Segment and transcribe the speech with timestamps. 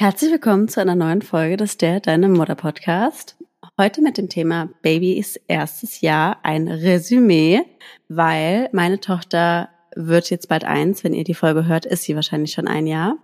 [0.00, 3.36] Herzlich willkommen zu einer neuen Folge des Der Deine Mutter Podcast.
[3.76, 7.62] Heute mit dem Thema Babys erstes Jahr ein Resümee,
[8.08, 11.02] weil meine Tochter wird jetzt bald eins.
[11.02, 13.16] Wenn ihr die Folge hört, ist sie wahrscheinlich schon ein Jahr.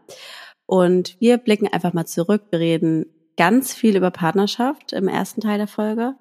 [0.67, 2.43] Und wir blicken einfach mal zurück.
[2.51, 3.07] Wir reden
[3.37, 6.17] ganz viel über Partnerschaft im ersten Teil der Folge,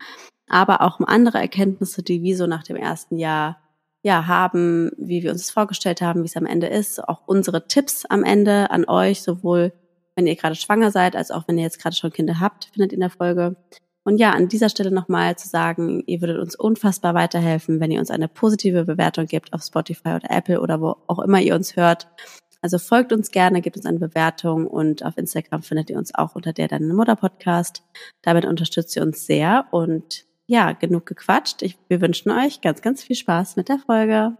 [0.47, 3.57] aber auch um andere Erkenntnisse, die wir so nach dem ersten Jahr
[4.03, 7.67] ja, haben, wie wir uns das vorgestellt haben, wie es am Ende ist, auch unsere
[7.67, 9.73] Tipps am Ende an euch, sowohl
[10.15, 12.91] wenn ihr gerade schwanger seid, als auch wenn ihr jetzt gerade schon Kinder habt, findet
[12.91, 13.55] ihr in der Folge.
[14.03, 17.99] Und ja, an dieser Stelle nochmal zu sagen, ihr würdet uns unfassbar weiterhelfen, wenn ihr
[17.99, 21.75] uns eine positive Bewertung gebt auf Spotify oder Apple oder wo auch immer ihr uns
[21.77, 22.07] hört.
[22.61, 26.35] Also folgt uns gerne, gebt uns eine Bewertung und auf Instagram findet ihr uns auch
[26.35, 27.83] unter der Deine Mutter Podcast.
[28.21, 31.61] Damit unterstützt ihr uns sehr und ja, genug gequatscht.
[31.61, 34.37] Ich, wir wünschen euch ganz, ganz viel Spaß mit der Folge.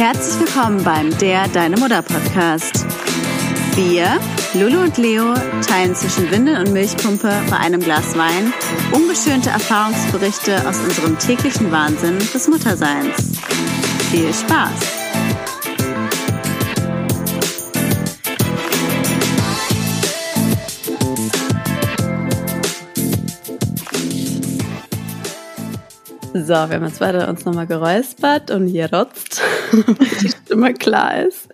[0.00, 2.86] Herzlich willkommen beim Der Deine Mutter Podcast.
[3.74, 4.18] Wir,
[4.54, 5.34] Lulu und Leo,
[5.68, 8.54] teilen zwischen Windel und Milchpumpe bei einem Glas Wein
[8.92, 13.38] ungeschönte Erfahrungsberichte aus unserem täglichen Wahnsinn des Mutterseins.
[14.10, 14.99] Viel Spaß!
[26.32, 29.42] So, wir haben jetzt beide uns nochmal geräuspert und gerotzt,
[29.72, 31.48] damit die Stimme klar ist.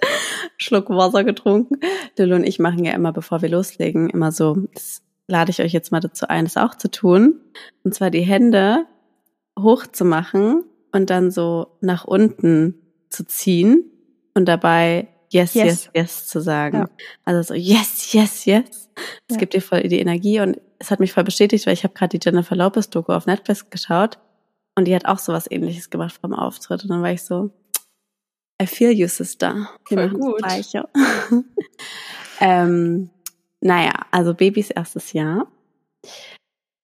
[0.59, 1.81] Schluck Wasser getrunken.
[2.19, 5.73] Lilo und ich machen ja immer, bevor wir loslegen, immer so, das lade ich euch
[5.73, 7.41] jetzt mal dazu ein, das auch zu tun.
[7.85, 8.85] Und zwar die Hände
[9.59, 12.75] hoch zu machen und dann so nach unten
[13.09, 13.83] zu ziehen
[14.35, 16.77] und dabei yes, yes, yes, yes zu sagen.
[16.77, 16.89] Ja.
[17.25, 18.91] Also so yes, yes, yes.
[19.27, 19.39] Das ja.
[19.39, 22.19] gibt dir voll die Energie und es hat mich voll bestätigt, weil ich habe gerade
[22.19, 24.19] die Jennifer Lopez Doku auf Netflix geschaut
[24.77, 26.83] und die hat auch so was ähnliches gemacht vom Auftritt.
[26.83, 27.51] Und dann war ich so,
[28.63, 29.69] I feel you, Sister.
[29.89, 30.39] Wir Voll gut.
[30.39, 30.89] Gleiche.
[32.41, 33.11] ähm,
[33.61, 35.47] naja, also Babys erstes Jahr.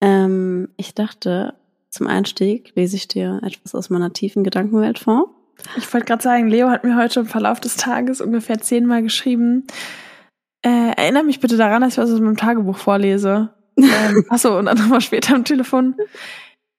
[0.00, 1.54] Ähm, ich dachte,
[1.90, 5.28] zum Einstieg lese ich dir etwas aus meiner tiefen Gedankenwelt vor.
[5.76, 9.66] Ich wollte gerade sagen, Leo hat mir heute im Verlauf des Tages ungefähr zehnmal geschrieben.
[10.62, 13.50] Äh, erinnere mich bitte daran, dass ich was aus meinem Tagebuch vorlese.
[13.76, 15.94] ähm, achso, und dann nochmal später am Telefon.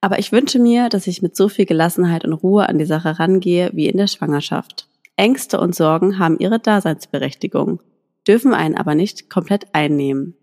[0.00, 3.18] Aber ich wünsche mir, dass ich mit so viel Gelassenheit und Ruhe an die Sache
[3.18, 4.88] rangehe wie in der Schwangerschaft.
[5.16, 7.82] Ängste und Sorgen haben ihre Daseinsberechtigung,
[8.26, 10.34] dürfen einen aber nicht komplett einnehmen.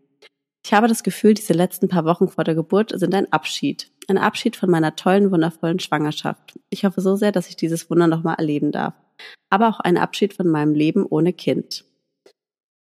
[0.63, 3.89] Ich habe das Gefühl, diese letzten paar Wochen vor der Geburt sind ein Abschied.
[4.07, 6.59] Ein Abschied von meiner tollen, wundervollen Schwangerschaft.
[6.69, 8.93] Ich hoffe so sehr, dass ich dieses Wunder nochmal erleben darf
[9.49, 11.85] aber auch ein Abschied von meinem Leben ohne Kind.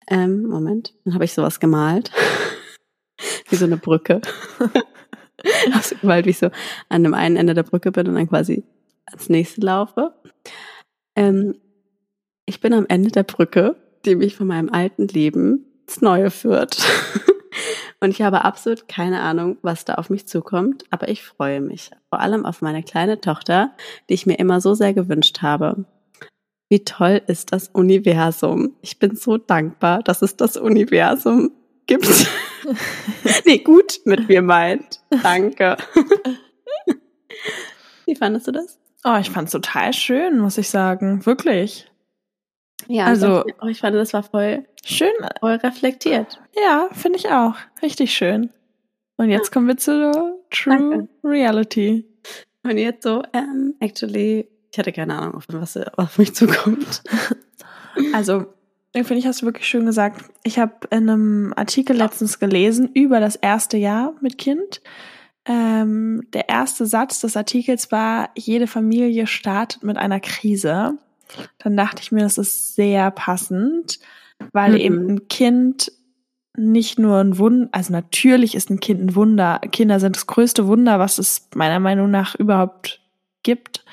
[0.08, 2.12] Ähm, Moment, dann habe ich sowas gemalt.
[3.48, 4.20] wie so eine Brücke.
[6.00, 6.50] Gemalt, wie ich so
[6.88, 8.64] an dem einen Ende der Brücke bin und dann quasi
[9.06, 10.14] ans nächste laufe.
[11.14, 11.56] Ähm,
[12.46, 16.78] ich bin am Ende der Brücke, die mich von meinem alten Leben ins Neue führt.
[18.00, 21.90] Und ich habe absolut keine Ahnung, was da auf mich zukommt, aber ich freue mich.
[22.10, 23.72] Vor allem auf meine kleine Tochter,
[24.08, 25.86] die ich mir immer so sehr gewünscht habe.
[26.68, 28.74] Wie toll ist das Universum?
[28.80, 31.52] Ich bin so dankbar, dass es das Universum
[31.86, 32.26] gibt.
[33.46, 35.00] nee, gut mit mir meint.
[35.22, 35.76] Danke.
[38.04, 38.78] Wie fandest du das?
[39.04, 41.24] Oh, ich fand es total schön, muss ich sagen.
[41.26, 41.88] Wirklich.
[42.88, 46.40] Ja, also ich, oh, ich fand, das war voll schön, voll reflektiert.
[46.54, 47.54] Ja, finde ich auch.
[47.82, 48.50] Richtig schön.
[49.16, 50.12] Und jetzt kommen wir zu
[50.50, 51.08] True Danke.
[51.24, 52.04] Reality.
[52.62, 57.02] Und jetzt so, ähm, actually, ich hatte keine Ahnung, was auf mich zukommt.
[58.12, 58.44] Also,
[58.92, 60.22] finde ich, hast du wirklich schön gesagt.
[60.42, 64.82] Ich habe in einem Artikel letztens gelesen über das erste Jahr mit Kind.
[65.46, 70.98] Ähm, der erste Satz des Artikels war, jede Familie startet mit einer Krise.
[71.58, 73.98] Dann dachte ich mir, das ist sehr passend,
[74.52, 74.76] weil Mhm.
[74.78, 75.90] eben ein Kind
[76.58, 79.58] nicht nur ein Wunder, also natürlich ist ein Kind ein Wunder.
[79.72, 83.00] Kinder sind das größte Wunder, was es meiner Meinung nach überhaupt
[83.42, 83.84] gibt.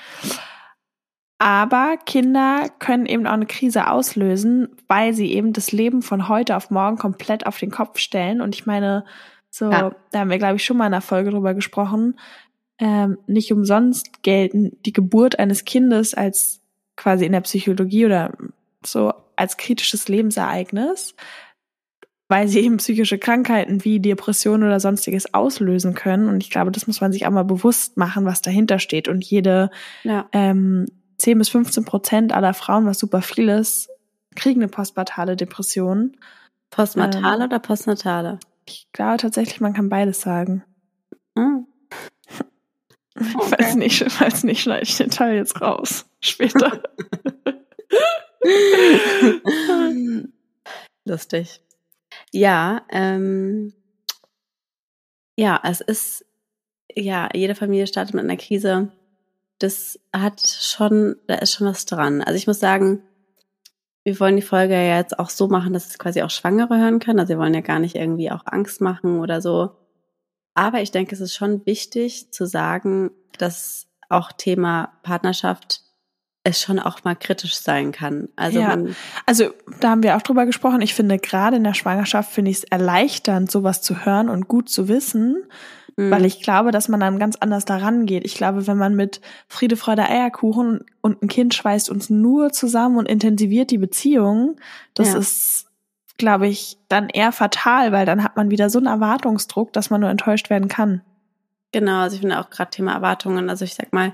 [1.45, 6.55] Aber Kinder können eben auch eine Krise auslösen, weil sie eben das Leben von heute
[6.55, 8.39] auf morgen komplett auf den Kopf stellen.
[8.39, 9.03] Und ich meine,
[9.49, 9.93] so, Ja.
[10.11, 12.17] da haben wir, glaube ich, schon mal in einer Folge drüber gesprochen.
[12.79, 16.61] Ähm, nicht umsonst gelten die Geburt eines Kindes als
[16.95, 18.31] quasi in der Psychologie oder
[18.85, 21.13] so als kritisches Lebensereignis,
[22.29, 26.29] weil sie eben psychische Krankheiten wie Depressionen oder sonstiges auslösen können.
[26.29, 29.09] Und ich glaube, das muss man sich auch mal bewusst machen, was dahinter steht.
[29.09, 29.71] Und jede
[30.03, 30.27] Ja.
[30.31, 30.85] ähm,
[31.23, 33.89] 10 bis 15 Prozent aller Frauen, was super viel ist,
[34.35, 36.17] kriegen eine postpartale Depression.
[36.69, 37.49] Postnatale Ähm.
[37.49, 38.39] oder postnatale?
[38.67, 40.63] Ich glaube tatsächlich, man kann beides sagen.
[41.37, 41.65] Hm.
[43.19, 43.63] Ich Okay.
[43.63, 46.05] weiß nicht, ich weiß nicht, schneide ich den Teil jetzt raus.
[46.19, 46.81] Später.
[51.05, 51.61] Lustig.
[52.31, 53.73] Ja, ähm,
[55.37, 56.25] ja, es ist,
[56.93, 58.91] ja, jede Familie startet mit einer Krise.
[59.59, 62.21] Das hat schon, da ist schon was dran.
[62.21, 63.03] Also ich muss sagen,
[64.03, 66.99] wir wollen die Folge ja jetzt auch so machen, dass es quasi auch Schwangere hören
[66.99, 67.19] können.
[67.19, 69.71] Also wir wollen ja gar nicht irgendwie auch Angst machen oder so.
[70.55, 75.81] Aber ich denke, es ist schon wichtig zu sagen, dass auch Thema Partnerschaft
[76.43, 78.27] es schon auch mal kritisch sein kann.
[78.35, 78.67] Also Ja.
[78.67, 78.95] man,
[79.25, 80.81] Also, da haben wir auch drüber gesprochen.
[80.81, 84.69] Ich finde, gerade in der Schwangerschaft finde ich es erleichternd, sowas zu hören und gut
[84.69, 85.37] zu wissen,
[85.97, 88.25] mh, weil ich glaube, dass man dann ganz anders daran geht.
[88.25, 92.97] Ich glaube, wenn man mit Friede, Freude, Eierkuchen und ein Kind schweißt uns nur zusammen
[92.97, 94.57] und intensiviert die Beziehung,
[94.93, 95.19] das Ja.
[95.19, 95.65] ist,
[96.17, 100.01] glaube ich, dann eher fatal, weil dann hat man wieder so einen Erwartungsdruck, dass man
[100.01, 101.01] nur enttäuscht werden kann.
[101.71, 104.13] Genau, also ich finde auch gerade Thema Erwartungen, also ich sag mal,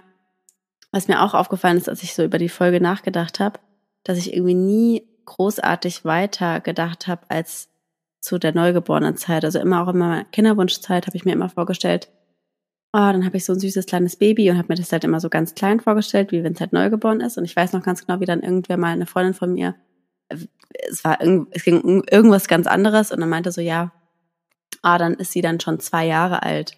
[0.91, 3.59] was mir auch aufgefallen ist, als ich so über die Folge nachgedacht habe,
[4.03, 7.67] dass ich irgendwie nie großartig weiter gedacht habe als
[8.21, 9.45] zu der neugeborenen Zeit.
[9.45, 12.09] Also immer auch in meiner Kinderwunschzeit habe ich mir immer vorgestellt,
[12.93, 15.19] oh, dann habe ich so ein süßes kleines Baby und habe mir das halt immer
[15.19, 17.37] so ganz klein vorgestellt, wie wenn es halt neugeboren ist.
[17.37, 19.75] Und ich weiß noch ganz genau, wie dann irgendwer mal eine Freundin von mir,
[20.29, 20.37] äh,
[20.89, 21.19] es war
[21.51, 23.91] es ging um irgendwas ganz anderes und dann meinte so, ja,
[24.81, 26.77] ah, dann ist sie dann schon zwei Jahre alt.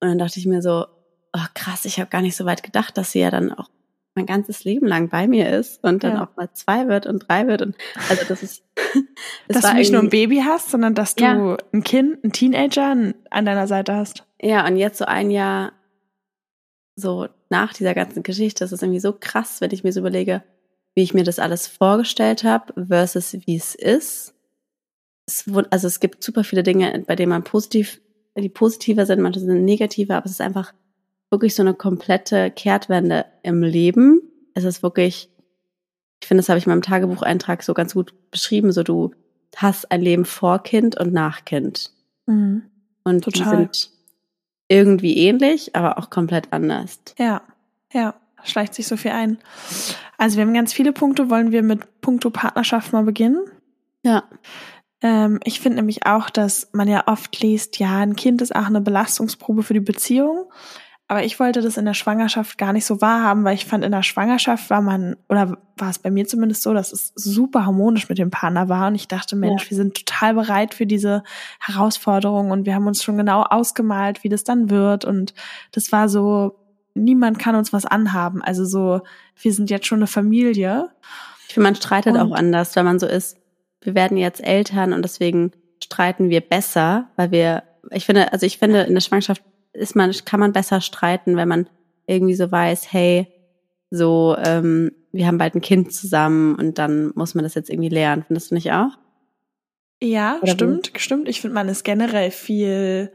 [0.00, 0.86] Und dann dachte ich mir so,
[1.32, 3.68] oh krass, ich habe gar nicht so weit gedacht, dass sie ja dann auch
[4.14, 6.24] mein ganzes Leben lang bei mir ist und dann Ja.
[6.24, 7.76] auch mal zwei wird und drei wird und
[8.08, 8.64] also das ist
[9.48, 11.56] das dass du nicht nur ein Baby hast, sondern dass du Ja.
[11.72, 12.90] ein Kind, ein Teenager
[13.30, 14.24] an deiner Seite hast.
[14.40, 15.72] ja und jetzt so ein Jahr
[16.96, 20.42] so nach dieser ganzen Geschichte, das ist irgendwie so krass, wenn ich mir so überlege,
[20.94, 24.34] wie ich mir das alles vorgestellt habe versus wie es ist.
[25.26, 28.00] Es, also es gibt super viele Dinge, bei denen man positiv,
[28.36, 30.72] die positiver sind, manche sind negativer, aber es ist einfach
[31.30, 34.20] wirklich so eine komplette Kehrtwende im Leben.
[34.54, 35.30] Es ist wirklich,
[36.20, 39.12] ich finde, das habe ich in meinem Tagebucheintrag so ganz gut beschrieben, so du
[39.56, 41.92] hast ein Leben vor Kind und nach Kind.
[42.26, 42.62] Mhm.
[43.04, 43.56] Und die Total.
[43.56, 43.90] sind
[44.68, 47.00] irgendwie ähnlich, aber auch komplett anders.
[47.18, 47.42] Ja,
[47.92, 48.14] ja,
[48.44, 49.38] schleicht sich so viel ein.
[50.16, 51.30] Also wir haben ganz viele Punkte.
[51.30, 53.44] Wollen wir mit Punkto Partnerschaft mal beginnen?
[54.04, 54.24] Ja.
[55.02, 58.66] Ähm, ich finde nämlich auch, dass man ja oft liest, ja, ein Kind ist auch
[58.66, 60.50] eine Belastungsprobe für die Beziehung.
[61.10, 63.90] Aber ich wollte das in der Schwangerschaft gar nicht so wahrhaben, weil ich fand, in
[63.90, 68.08] der Schwangerschaft war man, oder war es bei mir zumindest so, dass es super harmonisch
[68.08, 68.86] mit dem Partner war.
[68.86, 71.24] Und ich dachte, Mensch, wir sind total bereit für diese
[71.58, 75.04] Herausforderung und wir haben uns schon genau ausgemalt, wie das dann wird.
[75.04, 75.34] Und
[75.72, 76.54] das war so,
[76.94, 78.40] niemand kann uns was anhaben.
[78.40, 79.00] Also so,
[79.42, 80.90] wir sind jetzt schon eine Familie.
[81.48, 83.36] Ich finde, man streitet Und- auch anders, weil man so ist,
[83.80, 85.50] wir werden jetzt Eltern und deswegen
[85.82, 90.12] streiten wir besser, weil wir, ich finde, also ich finde, in der Schwangerschaft ist man,
[90.24, 91.68] kann man besser streiten, wenn man
[92.06, 93.28] irgendwie so weiß, hey,
[93.90, 97.88] so, ähm, wir haben bald ein Kind zusammen und dann muss man das jetzt irgendwie
[97.88, 98.24] lernen.
[98.26, 98.90] Findest du nicht auch?
[100.02, 100.50] Ja, Oder wie?
[100.50, 101.28] stimmt, stimmt.
[101.28, 103.12] Ich finde, man ist generell viel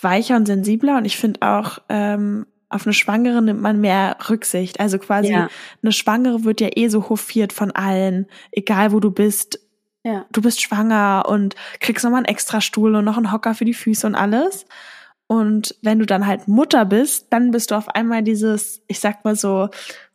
[0.00, 4.80] weicher und sensibler und ich finde auch, ähm, auf eine Schwangere nimmt man mehr Rücksicht.
[4.80, 5.48] Also quasi Ja.
[5.82, 9.60] eine Schwangere wird ja eh so hofiert von allen, egal wo du bist.
[10.04, 10.24] Ja.
[10.32, 14.06] Du bist schwanger und kriegst nochmal einen Extrastuhl und noch einen Hocker für die Füße
[14.06, 14.64] und alles.
[15.32, 19.24] Und wenn du dann halt Mutter bist, dann bist du auf einmal dieses, ich sag
[19.24, 19.70] mal so,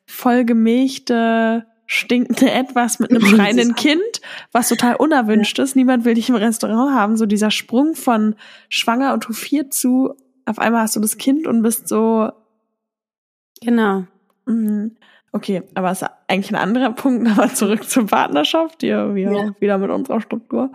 [0.06, 4.22] vollgemilchte stinkende Etwas mit einem schreienden Kind,
[4.52, 5.76] was total unerwünscht ist.
[5.76, 7.18] Niemand will dich im Restaurant haben.
[7.18, 8.36] So dieser Sprung von
[8.70, 10.14] schwanger und hofiert zu,
[10.46, 12.32] auf einmal hast du das Kind und bist so.
[13.62, 14.06] Genau.
[14.46, 14.98] Mhm.
[15.32, 19.56] Okay, aber es ist eigentlich ein anderer Punkt, aber zurück zur Partnerschaft, hier wieder, ja.
[19.60, 20.72] wieder mit unserer Struktur.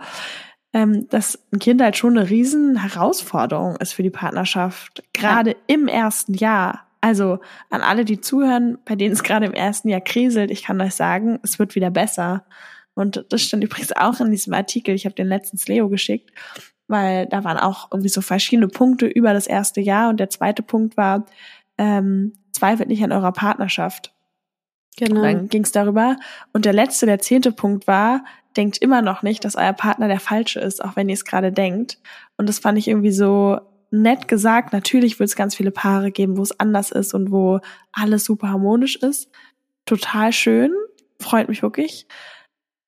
[0.75, 5.57] Ähm, dass ein Kind halt schon eine riesen Herausforderung ist für die Partnerschaft, gerade ja.
[5.67, 6.87] im ersten Jahr.
[6.99, 7.39] Also
[7.69, 10.95] an alle, die zuhören, bei denen es gerade im ersten Jahr kriselt, ich kann euch
[10.95, 12.45] sagen, es wird wieder besser.
[12.95, 16.31] Und das stand übrigens auch in diesem Artikel, ich habe den letztens Leo geschickt,
[16.87, 20.09] weil da waren auch irgendwie so verschiedene Punkte über das erste Jahr.
[20.09, 21.25] Und der zweite Punkt war,
[21.77, 24.13] ähm, zweifelt nicht an eurer Partnerschaft.
[24.97, 25.17] Genau.
[25.17, 26.17] Und dann ging es darüber.
[26.53, 28.23] Und der letzte, der zehnte Punkt war,
[28.57, 31.51] denkt immer noch nicht, dass euer Partner der falsche ist, auch wenn ihr es gerade
[31.51, 31.99] denkt.
[32.37, 33.59] Und das fand ich irgendwie so
[33.91, 37.59] nett gesagt, natürlich wird es ganz viele Paare geben, wo es anders ist und wo
[37.91, 39.29] alles super harmonisch ist.
[39.85, 40.73] Total schön,
[41.19, 42.07] freut mich wirklich.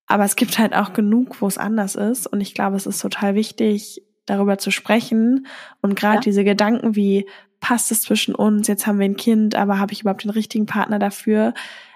[0.08, 2.28] Aber es gibt halt auch genug, wo es anders ist.
[2.28, 5.48] Und ich glaube, es ist total wichtig, darüber zu sprechen.
[5.82, 6.22] Und gerade ja.
[6.22, 7.28] diese Gedanken wie,
[7.60, 10.68] passt es zwischen uns, jetzt haben wir ein Kind, aber habe ich überhaupt den richtigen
[10.68, 11.54] Partner dafür?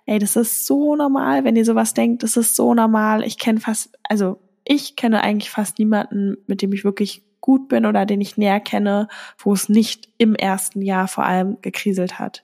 [0.09, 3.23] Ey, das ist so normal, wenn ihr sowas denkt, das ist so normal.
[3.23, 7.85] Ich kenne fast, also ich kenne eigentlich fast niemanden, mit dem ich wirklich gut bin
[7.85, 12.43] oder den ich näher kenne, wo es nicht im ersten Jahr vor allem gekriselt hat.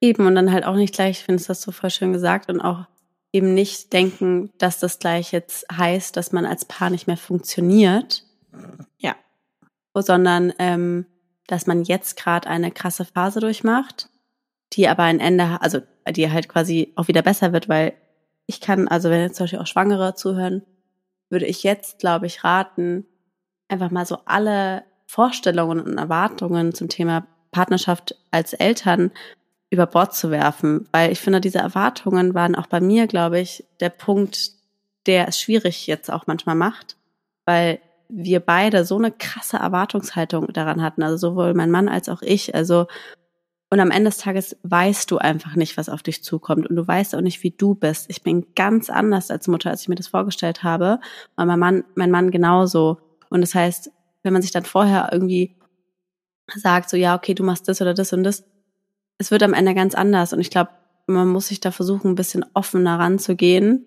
[0.00, 2.48] Eben und dann halt auch nicht gleich, ich finde es das so voll schön gesagt
[2.48, 2.86] und auch
[3.32, 8.24] eben nicht denken, dass das gleich jetzt heißt, dass man als Paar nicht mehr funktioniert.
[8.96, 9.14] Ja.
[9.92, 11.04] Sondern ähm,
[11.48, 14.08] dass man jetzt gerade eine krasse Phase durchmacht,
[14.76, 17.94] die aber ein Ende, also die halt quasi auch wieder besser wird, weil
[18.46, 20.62] ich kann, also wenn jetzt zum Beispiel auch Schwangere zuhören,
[21.30, 23.06] würde ich jetzt, glaube ich, raten,
[23.68, 29.12] einfach mal so alle Vorstellungen und Erwartungen zum Thema Partnerschaft als Eltern
[29.70, 33.64] über Bord zu werfen, weil ich finde, diese Erwartungen waren auch bei mir, glaube ich,
[33.80, 34.50] der Punkt,
[35.06, 36.96] der es schwierig jetzt auch manchmal macht,
[37.44, 42.22] weil wir beide so eine krasse Erwartungshaltung daran hatten, also sowohl mein Mann als auch
[42.22, 42.86] ich, also
[43.70, 46.68] und am Ende des Tages weißt du einfach nicht, was auf dich zukommt.
[46.68, 48.08] Und du weißt auch nicht, wie du bist.
[48.08, 51.00] Ich bin ganz anders als Mutter, als ich mir das vorgestellt habe.
[51.36, 52.98] Und mein Mann, mein Mann genauso.
[53.30, 53.90] Und das heißt,
[54.22, 55.56] wenn man sich dann vorher irgendwie
[56.54, 58.44] sagt, so, ja, okay, du machst das oder das und das,
[59.18, 60.32] es wird am Ende ganz anders.
[60.32, 60.70] Und ich glaube,
[61.06, 63.86] man muss sich da versuchen, ein bisschen offener ranzugehen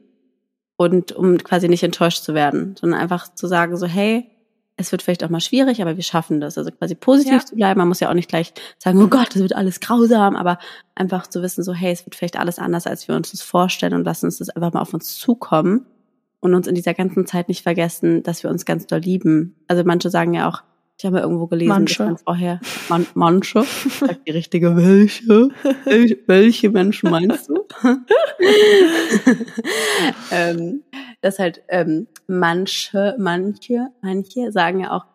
[0.76, 4.30] und um quasi nicht enttäuscht zu werden, sondern einfach zu sagen, so, hey,
[4.78, 6.58] es wird vielleicht auch mal schwierig, aber wir schaffen das.
[6.58, 7.46] Also quasi positiv ja.
[7.46, 7.80] zu bleiben.
[7.80, 10.60] Man muss ja auch nicht gleich sagen, oh Gott, es wird alles grausam, aber
[10.94, 13.96] einfach zu wissen, so, hey, es wird vielleicht alles anders, als wir uns das vorstellen
[13.96, 15.88] und lassen uns das einfach mal auf uns zukommen
[16.40, 19.56] und uns in dieser ganzen Zeit nicht vergessen, dass wir uns ganz doll lieben.
[19.68, 20.62] Also manche sagen ja auch,
[20.98, 22.16] ich habe ja irgendwo gelesen, manche.
[22.24, 23.64] vorher, man, manche,
[24.00, 25.50] sagt die richtige, welche,
[26.26, 27.68] welche Menschen meinst du?
[30.32, 30.84] ähm,
[31.22, 35.06] dass halt ähm, manche, manche, manche sagen ja auch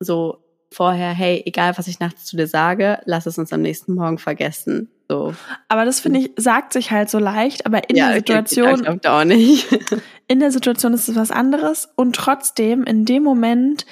[0.00, 0.38] so
[0.70, 4.18] vorher, hey, egal was ich nachts zu dir sage, lass es uns am nächsten Morgen
[4.18, 4.90] vergessen.
[5.08, 5.34] So.
[5.68, 8.86] Aber das finde ich, sagt sich halt so leicht, aber in ja, der Situation.
[8.86, 9.66] Okay, auch nicht.
[10.28, 13.86] in der Situation ist es was anderes und trotzdem in dem Moment,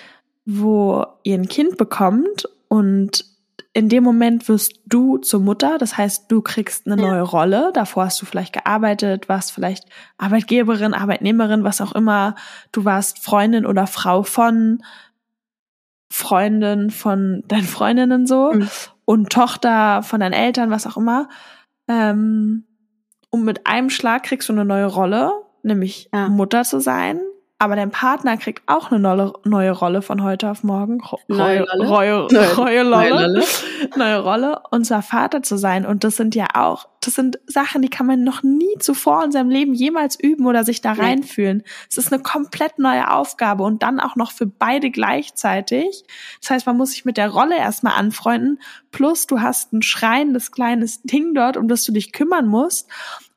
[0.53, 3.25] wo ihr ein Kind bekommt und
[3.73, 7.71] in dem Moment wirst du zur Mutter, das heißt, du kriegst eine neue Rolle.
[7.73, 9.85] Davor hast du vielleicht gearbeitet, warst vielleicht
[10.19, 12.35] Arbeitgeberin, Arbeitnehmerin, was auch immer.
[12.73, 14.83] Du warst Freundin oder Frau von
[16.13, 18.69] Freundin von deinen Freundinnen so mhm.
[19.05, 21.29] und Tochter von deinen Eltern, was auch immer.
[21.87, 22.65] Ähm,
[23.31, 25.31] und mit einem Schlag kriegst du eine neue Rolle,
[25.63, 26.29] nämlich ja.
[26.29, 27.21] Mutter zu sein
[27.61, 31.03] aber dein Partner kriegt auch eine neue, neue Rolle von heute auf morgen.
[31.29, 31.85] Neue Rolle.
[31.85, 33.45] Neue, neue, neue, neue, Rolle.
[33.97, 34.63] neue Rolle.
[34.71, 35.85] Und zwar Vater zu sein.
[35.85, 39.31] Und das sind ja auch, das sind Sachen, die kann man noch nie zuvor in
[39.31, 41.63] seinem Leben jemals üben oder sich da reinfühlen.
[41.91, 46.05] Es ist eine komplett neue Aufgabe und dann auch noch für beide gleichzeitig.
[46.41, 48.59] Das heißt, man muss sich mit der Rolle erstmal anfreunden.
[48.91, 52.89] Plus du hast ein schreiendes kleines Ding dort, um das du dich kümmern musst.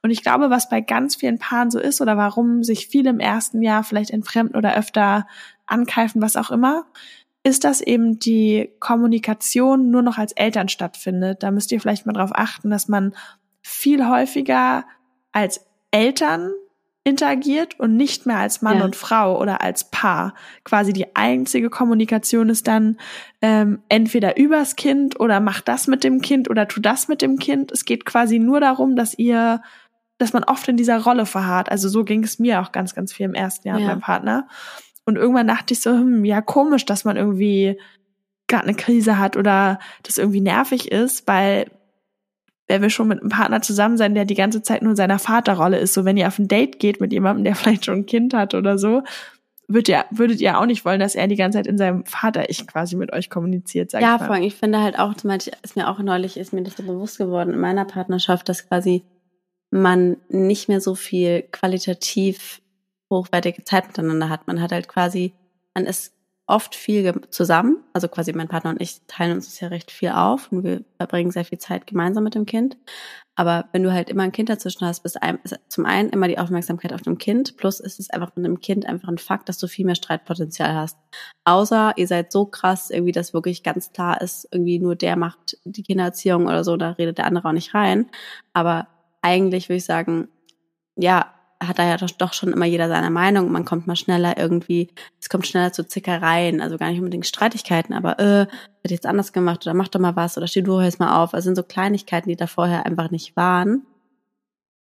[0.03, 3.19] Und ich glaube, was bei ganz vielen Paaren so ist oder warum sich viele im
[3.19, 5.25] ersten Jahr vielleicht entfremden oder öfter
[5.65, 6.85] ankeifen, was auch immer,
[7.43, 11.41] ist, dass eben die Kommunikation nur noch als Eltern stattfindet.
[11.41, 13.15] Da müsst ihr vielleicht mal drauf achten, dass man
[13.61, 14.85] viel häufiger
[15.31, 16.51] als Eltern
[17.05, 18.85] interagiert und nicht mehr als Mann ja.
[18.85, 20.33] und Frau oder als Paar.
[20.63, 22.97] Quasi die einzige Kommunikation ist dann
[23.41, 27.39] ähm, entweder übers Kind oder macht das mit dem Kind oder tu das mit dem
[27.39, 27.73] Kind.
[27.73, 29.61] Es geht quasi nur darum, dass ihr
[30.23, 31.69] dass man oft in dieser Rolle verharrt.
[31.69, 33.81] Also so ging es mir auch ganz, ganz viel im ersten Jahr ja.
[33.81, 34.47] mit meinem Partner.
[35.05, 37.77] Und irgendwann dachte ich so, hm, ja, komisch, dass man irgendwie
[38.47, 41.65] gerade eine Krise hat oder das irgendwie nervig ist, weil
[42.67, 45.19] wer will schon mit einem Partner zusammen sein, der die ganze Zeit nur in seiner
[45.19, 45.93] Vaterrolle ist.
[45.93, 48.53] So wenn ihr auf ein Date geht mit jemandem, der vielleicht schon ein Kind hat
[48.53, 49.03] oder so,
[49.67, 52.65] würdet ihr, würdet ihr auch nicht wollen, dass er die ganze Zeit in seinem Vater-Ich
[52.67, 54.25] quasi mit euch kommuniziert, sag ja, ich mal.
[54.27, 56.77] vor allem, ich finde halt auch, zum Beispiel ist mir auch neulich, ist mir das
[56.77, 59.03] so bewusst geworden in meiner Partnerschaft, dass quasi
[59.73, 62.61] man nicht mehr so viel qualitativ
[63.09, 64.45] hochwertige Zeit miteinander hat.
[64.45, 65.33] Man hat halt quasi,
[65.73, 66.13] man ist
[66.45, 70.09] oft viel zusammen, also quasi mein Partner und ich teilen uns das ja recht viel
[70.09, 72.77] auf und wir verbringen sehr viel Zeit gemeinsam mit dem Kind.
[73.35, 76.37] Aber wenn du halt immer ein Kind dazwischen hast, bist ein, zum einen immer die
[76.37, 79.57] Aufmerksamkeit auf dem Kind, plus ist es einfach mit dem Kind einfach ein Fakt, dass
[79.57, 80.99] du viel mehr Streitpotenzial hast.
[81.45, 85.57] Außer ihr seid so krass, irgendwie, dass wirklich ganz klar ist, irgendwie nur der macht
[85.63, 88.11] die Kindererziehung oder so, da redet der andere auch nicht rein.
[88.53, 88.87] Aber
[89.23, 90.27] eigentlich würde ich sagen,
[90.95, 91.33] ja,
[91.67, 93.51] hat da ja doch schon immer jeder seine Meinung.
[93.51, 94.89] Man kommt mal schneller irgendwie,
[95.19, 98.47] es kommt schneller zu Zickereien, also gar nicht unbedingt Streitigkeiten, aber äh,
[98.81, 101.33] hätte jetzt anders gemacht oder mach doch mal was oder steh du jetzt mal auf.
[101.33, 103.85] Also sind so Kleinigkeiten, die da vorher einfach nicht waren.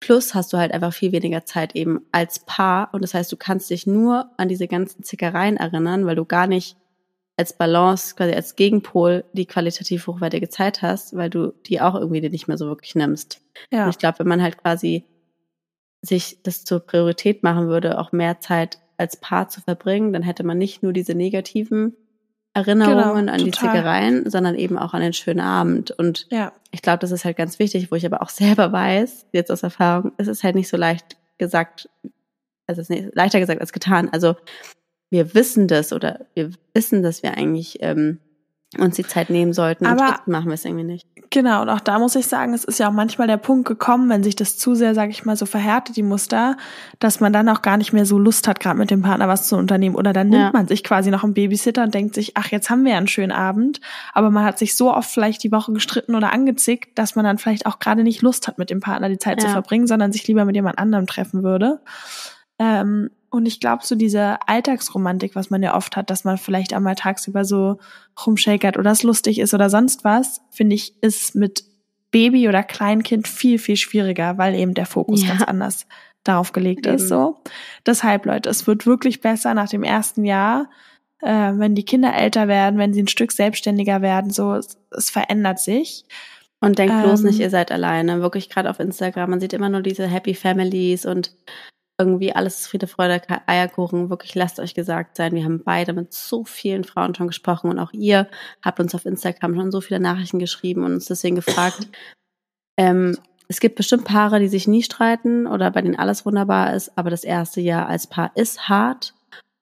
[0.00, 3.36] Plus hast du halt einfach viel weniger Zeit eben als Paar und das heißt, du
[3.36, 6.76] kannst dich nur an diese ganzen Zickereien erinnern, weil du gar nicht
[7.36, 12.28] als Balance, quasi als Gegenpol die qualitativ hochwertige Zeit hast, weil du die auch irgendwie
[12.28, 13.40] nicht mehr so wirklich nimmst.
[13.72, 13.84] Ja.
[13.84, 15.04] Und ich glaube, wenn man halt quasi
[16.00, 20.44] sich das zur Priorität machen würde, auch mehr Zeit als Paar zu verbringen, dann hätte
[20.44, 21.96] man nicht nur diese negativen
[22.52, 25.90] Erinnerungen genau, an die Zickereien, sondern eben auch an den schönen Abend.
[25.90, 26.52] Und ja.
[26.70, 29.64] ich glaube, das ist halt ganz wichtig, wo ich aber auch selber weiß, jetzt aus
[29.64, 31.88] Erfahrung, es ist halt nicht so leicht gesagt,
[32.66, 34.08] also es ist leichter gesagt als getan.
[34.12, 34.36] Also
[35.10, 38.18] wir wissen das oder wir wissen, dass wir eigentlich ähm,
[38.78, 41.06] uns die Zeit nehmen sollten aber, und trotzdem machen wir es irgendwie nicht.
[41.30, 44.08] Genau, und auch da muss ich sagen, es ist ja auch manchmal der Punkt gekommen,
[44.08, 46.56] wenn sich das zu sehr, sage ich mal, so verhärtet, die Muster,
[47.00, 49.48] dass man dann auch gar nicht mehr so Lust hat, gerade mit dem Partner was
[49.48, 49.96] zu unternehmen.
[49.96, 50.50] Oder dann nimmt ja.
[50.52, 53.32] man sich quasi noch einen Babysitter und denkt sich, ach, jetzt haben wir einen schönen
[53.32, 53.80] Abend,
[54.12, 57.38] aber man hat sich so oft vielleicht die Woche gestritten oder angezickt, dass man dann
[57.38, 59.48] vielleicht auch gerade nicht Lust hat, mit dem Partner die Zeit ja.
[59.48, 61.80] zu verbringen, sondern sich lieber mit jemand anderem treffen würde.
[62.58, 66.72] Ähm, und ich glaube, so diese Alltagsromantik, was man ja oft hat, dass man vielleicht
[66.72, 67.78] einmal tagsüber so
[68.24, 71.64] rumshakert oder es lustig ist oder sonst was, finde ich, ist mit
[72.12, 75.30] Baby oder Kleinkind viel, viel schwieriger, weil eben der Fokus ja.
[75.30, 75.86] ganz anders
[76.22, 76.94] darauf gelegt eben.
[76.94, 77.08] ist.
[77.08, 77.38] So.
[77.84, 80.70] Deshalb, Leute, es wird wirklich besser nach dem ersten Jahr,
[81.20, 85.10] äh, wenn die Kinder älter werden, wenn sie ein Stück selbstständiger werden, so, es, es
[85.10, 86.04] verändert sich.
[86.60, 87.42] Und denkt bloß nicht, ähm.
[87.42, 88.22] ihr seid alleine.
[88.22, 89.30] Wirklich gerade auf Instagram.
[89.30, 91.34] Man sieht immer nur diese Happy Families und
[91.98, 94.10] irgendwie alles ist Friede, Freude, Eierkuchen.
[94.10, 95.34] Wirklich lasst euch gesagt sein.
[95.34, 98.28] Wir haben beide mit so vielen Frauen schon gesprochen und auch ihr
[98.62, 101.88] habt uns auf Instagram schon so viele Nachrichten geschrieben und uns deswegen gefragt.
[102.76, 106.96] ähm, es gibt bestimmt Paare, die sich nie streiten oder bei denen alles wunderbar ist,
[106.96, 109.14] aber das erste Jahr als Paar ist hart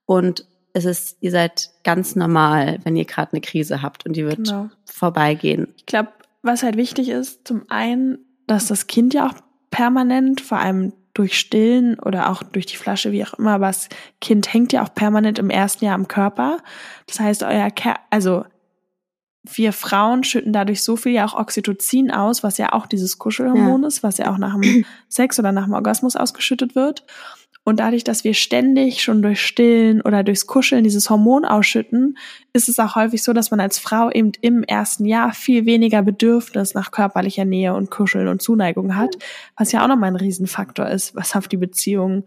[0.07, 4.25] und es ist, ihr seid ganz normal, wenn ihr gerade eine Krise habt und die
[4.25, 4.71] wird genau.
[4.87, 5.69] vorbeigehen.
[5.77, 6.11] Ich glaube,
[6.43, 9.35] was halt wichtig ist, zum einen, dass das Kind ja auch
[9.71, 13.89] permanent, vor allem durch Stillen oder auch durch die Flasche, wie auch immer, aber das
[14.21, 16.59] Kind hängt ja auch permanent im ersten Jahr am Körper.
[17.07, 18.45] Das heißt, euer Ker also
[19.45, 23.83] wir Frauen schütten dadurch so viel ja auch Oxytocin aus, was ja auch dieses Kuschelhormon
[23.83, 23.89] ja.
[23.89, 27.05] ist, was ja auch nach dem Sex oder nach dem Orgasmus ausgeschüttet wird.
[27.65, 32.19] Und dadurch, dass wir ständig schon durch Stillen oder durchs Kuscheln dieses Hormon ausschütten,
[32.53, 36.03] ist es auch häufig so, dass man als Frau eben im ersten Jahr viel weniger
[36.03, 39.17] Bedürfnis nach körperlicher Nähe und Kuscheln und Zuneigung hat,
[39.57, 42.25] was ja auch nochmal ein Riesenfaktor ist, was auf die Beziehung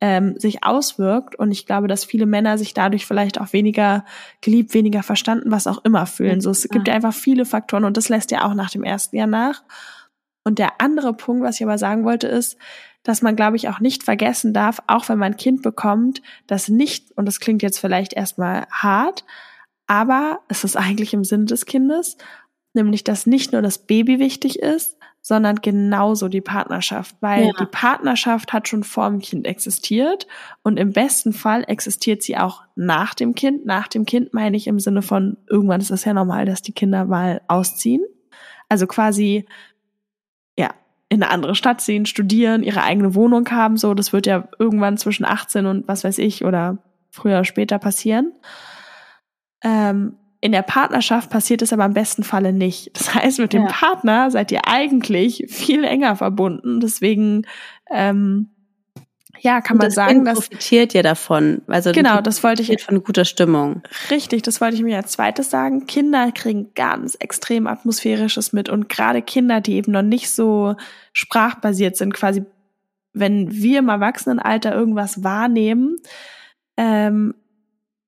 [0.00, 1.36] ähm, sich auswirkt.
[1.36, 4.04] Und ich glaube, dass viele Männer sich dadurch vielleicht auch weniger
[4.40, 6.40] geliebt, weniger verstanden, was auch immer fühlen.
[6.40, 9.16] So, es gibt ja einfach viele Faktoren und das lässt ja auch nach dem ersten
[9.16, 9.62] Jahr nach.
[10.42, 12.56] Und der andere Punkt, was ich aber sagen wollte, ist,
[13.02, 16.68] dass man, glaube ich, auch nicht vergessen darf, auch wenn man ein Kind bekommt, dass
[16.68, 19.24] nicht, und das klingt jetzt vielleicht erstmal hart,
[19.90, 22.16] aber es ist eigentlich im Sinne des Kindes,
[22.74, 27.52] nämlich, dass nicht nur das Baby wichtig ist, sondern genauso die Partnerschaft, weil ja.
[27.58, 30.28] die Partnerschaft hat schon vor dem Kind existiert
[30.62, 33.66] und im besten Fall existiert sie auch nach dem Kind.
[33.66, 36.72] Nach dem Kind meine ich im Sinne von, irgendwann ist es ja normal, dass die
[36.72, 38.02] Kinder mal ausziehen.
[38.68, 39.44] Also quasi
[41.10, 44.96] in eine andere Stadt ziehen, studieren, ihre eigene Wohnung haben, so, das wird ja irgendwann
[44.96, 46.78] zwischen 18 und was weiß ich oder
[47.10, 48.32] früher oder später passieren.
[49.62, 52.90] Ähm, in der Partnerschaft passiert es aber im besten Falle nicht.
[52.98, 53.68] Das heißt, mit dem ja.
[53.68, 56.80] Partner seid ihr eigentlich viel enger verbunden.
[56.80, 57.46] Deswegen
[57.90, 58.48] ähm,
[59.42, 61.62] ja, kann man sagen, kind dass profitiert ja davon.
[61.66, 63.82] Also genau, das wollte ich von guter Stimmung.
[64.10, 65.86] Richtig, das wollte ich mir als zweites sagen.
[65.86, 70.74] Kinder kriegen ganz extrem atmosphärisches mit und gerade Kinder, die eben noch nicht so
[71.12, 72.44] sprachbasiert sind, quasi,
[73.12, 75.96] wenn wir im Erwachsenenalter irgendwas wahrnehmen,
[76.76, 77.34] ähm,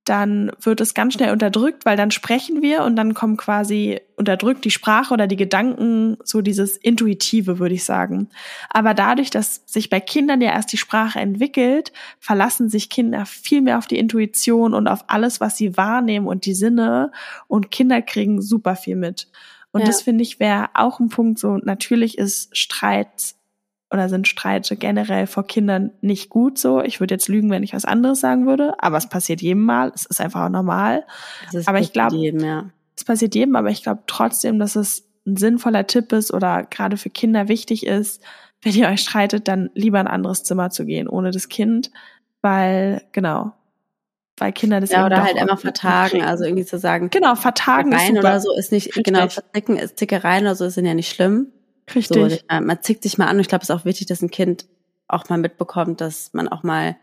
[0.05, 4.65] dann wird es ganz schnell unterdrückt, weil dann sprechen wir und dann kommen quasi unterdrückt
[4.65, 8.29] die Sprache oder die Gedanken, so dieses Intuitive, würde ich sagen.
[8.69, 13.63] Aber dadurch, dass sich bei Kindern ja erst die Sprache entwickelt, verlassen sich Kinder viel
[13.63, 17.13] mehr auf die Intuition und auf alles, was sie wahrnehmen und die Sinne
[17.47, 19.29] und Kinder kriegen super viel mit.
[19.71, 19.87] Und ja.
[19.87, 23.35] das finde ich wäre auch ein Punkt, so natürlich ist Streit
[23.93, 26.81] oder sind Streite generell vor Kindern nicht gut so.
[26.81, 29.93] Ich würde jetzt lügen, wenn ich was anderes sagen würde, aber es passiert jedem Mal.
[29.95, 31.05] Es ist einfach auch normal.
[31.67, 32.71] aber ich glaube, ja.
[32.97, 36.97] es passiert jedem, aber ich glaube trotzdem, dass es ein sinnvoller Tipp ist oder gerade
[36.97, 38.23] für Kinder wichtig ist,
[38.63, 41.91] wenn ihr euch streitet, dann lieber ein anderes Zimmer zu gehen ohne das Kind,
[42.41, 43.53] weil genau,
[44.39, 48.07] weil Kinder das ja oder halt einfach vertagen, also irgendwie zu sagen, genau vertagen ist
[48.07, 48.19] super.
[48.21, 49.05] oder so ist nicht Richtig.
[49.05, 51.49] genau verzicken ist Zickereien oder so sind ja nicht schlimm.
[51.95, 52.45] Richtig.
[52.49, 54.31] So, man zickt sich mal an und ich glaube, es ist auch wichtig, dass ein
[54.31, 54.67] Kind
[55.09, 56.97] auch mal mitbekommt, dass man auch mal,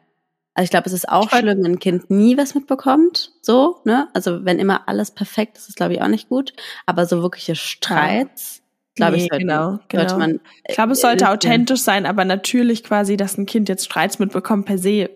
[0.53, 4.07] also ich glaube, es ist auch schlimm, wenn ein Kind nie was mitbekommt, so, ne?
[4.13, 6.53] Also wenn immer alles perfekt ist, ist glaube ich auch nicht gut,
[6.85, 8.61] aber so wirkliche Streits,
[8.95, 10.01] glaube nee, ich, sollte, genau, genau.
[10.03, 10.39] sollte man.
[10.67, 14.65] Ich glaube, es sollte authentisch sein, aber natürlich quasi, dass ein Kind jetzt Streits mitbekommt
[14.65, 15.09] per se,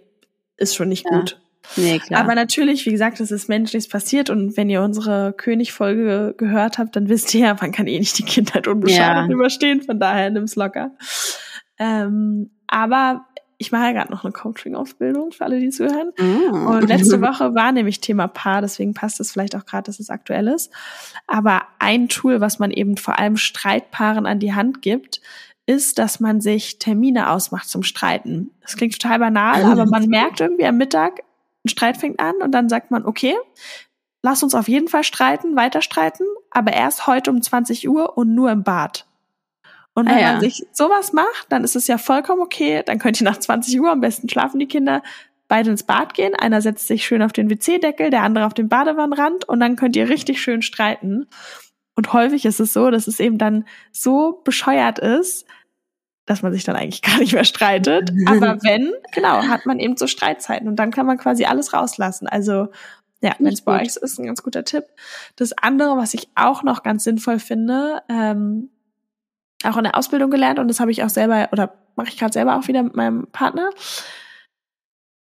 [0.58, 1.20] ist schon nicht ja.
[1.20, 1.40] gut.
[1.76, 2.22] Nee, klar.
[2.22, 6.96] Aber natürlich, wie gesagt, es ist menschliches passiert und wenn ihr unsere König-Folge gehört habt,
[6.96, 9.34] dann wisst ihr ja, man kann eh nicht die Kindheit unbeschadet ja.
[9.34, 10.92] überstehen, von daher nimm's locker.
[11.80, 13.26] Ähm, aber
[13.58, 16.12] ich mache ja gerade noch eine Coaching-Ausbildung für alle, die zuhören.
[16.18, 16.68] Mm.
[16.68, 20.10] Und letzte Woche war nämlich Thema Paar, deswegen passt es vielleicht auch gerade, dass es
[20.10, 20.72] aktuell ist.
[21.28, 25.22] Aber ein Tool, was man eben vor allem Streitpaaren an die Hand gibt,
[25.66, 28.52] ist, dass man sich Termine ausmacht zum Streiten.
[28.62, 31.22] Das klingt total banal, aber man merkt irgendwie am Mittag,
[31.66, 33.36] ein Streit fängt an und dann sagt man, okay,
[34.22, 38.34] lass uns auf jeden Fall streiten, weiter streiten, aber erst heute um 20 Uhr und
[38.34, 39.06] nur im Bad.
[39.96, 40.32] Und wenn ah, ja.
[40.34, 42.82] man sich sowas macht, dann ist es ja vollkommen okay.
[42.84, 45.04] Dann könnt ihr nach 20 Uhr, am besten schlafen die Kinder,
[45.48, 46.34] beide ins Bad gehen.
[46.36, 49.96] Einer setzt sich schön auf den WC-Deckel, der andere auf den Badewannenrand und dann könnt
[49.96, 51.28] ihr richtig schön streiten.
[51.96, 55.46] Und häufig ist es so, dass es eben dann so bescheuert ist,
[56.26, 58.12] dass man sich dann eigentlich gar nicht mehr streitet.
[58.26, 62.28] Aber wenn, genau, hat man eben so Streitzeiten und dann kann man quasi alles rauslassen.
[62.28, 62.70] Also
[63.22, 64.84] ja, wenn es bei euch ist, ein ganz guter Tipp.
[65.38, 68.70] Das andere, was ich auch noch ganz sinnvoll finde, ähm,
[69.64, 72.34] auch in der Ausbildung gelernt und das habe ich auch selber oder mache ich gerade
[72.34, 73.70] selber auch wieder mit meinem Partner,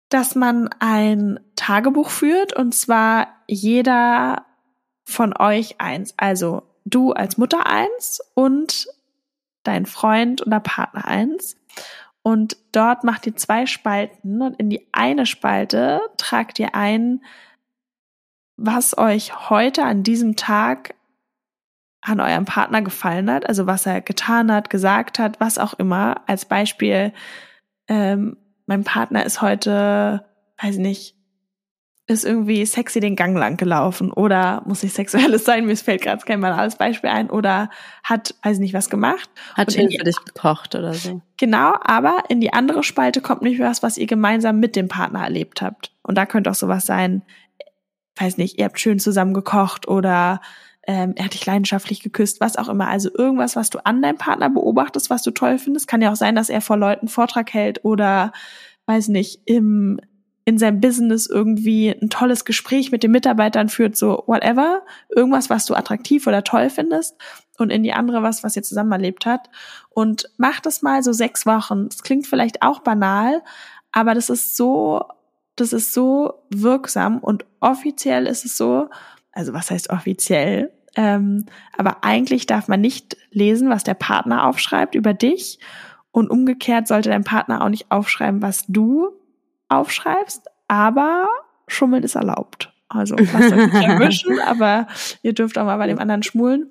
[0.09, 4.47] dass man ein Tagebuch führt und zwar jeder
[5.05, 6.15] von euch eins.
[6.17, 8.89] Also du als Mutter eins und
[9.63, 11.57] dein Freund oder Partner eins.
[12.23, 17.23] Und dort macht ihr zwei Spalten und in die eine Spalte tragt ihr ein,
[18.57, 20.95] was euch heute an diesem Tag
[22.03, 26.23] an eurem Partner gefallen hat, also was er getan hat, gesagt hat, was auch immer.
[26.27, 27.13] Als Beispiel,
[27.89, 30.27] ähm, mein Partner ist heute,
[30.63, 31.17] weiß nicht,
[32.11, 36.25] ist irgendwie sexy den Gang lang gelaufen oder muss nicht sexuelles sein, mir fällt gerade
[36.25, 37.71] kein banales Beispiel ein oder
[38.03, 39.31] hat, weiß nicht, was gemacht.
[39.55, 41.23] Hat schön für dich gekocht oder so.
[41.39, 45.23] Genau, aber in die andere Spalte kommt nicht was, was ihr gemeinsam mit dem Partner
[45.23, 45.93] erlebt habt.
[46.03, 47.23] Und da könnte auch sowas sein,
[48.17, 50.41] weiß nicht, ihr habt schön zusammen gekocht oder
[50.89, 52.89] ähm, er hat dich leidenschaftlich geküsst, was auch immer.
[52.89, 55.87] Also irgendwas, was du an deinem Partner beobachtest, was du toll findest.
[55.87, 58.33] Kann ja auch sein, dass er vor Leuten Vortrag hält oder
[58.87, 60.01] weiß nicht, im
[60.45, 65.67] in seinem Business irgendwie ein tolles Gespräch mit den Mitarbeitern führt, so whatever, irgendwas, was
[65.67, 67.17] du attraktiv oder toll findest
[67.59, 69.51] und in die andere was, was ihr zusammen erlebt habt.
[69.91, 71.89] Und macht das mal so sechs Wochen.
[71.89, 73.43] Das klingt vielleicht auch banal,
[73.93, 75.05] aber das ist so,
[75.57, 78.89] das ist so wirksam und offiziell ist es so,
[79.33, 80.73] also was heißt offiziell?
[80.97, 85.61] Ähm, aber eigentlich darf man nicht lesen, was der Partner aufschreibt über dich.
[86.13, 89.20] Und umgekehrt sollte dein Partner auch nicht aufschreiben, was du
[89.71, 91.29] aufschreibst, aber
[91.67, 92.73] Schummeln ist erlaubt.
[92.89, 94.89] Also lasst euch nicht erwischen, aber
[95.23, 96.71] ihr dürft auch mal bei dem anderen schmulen.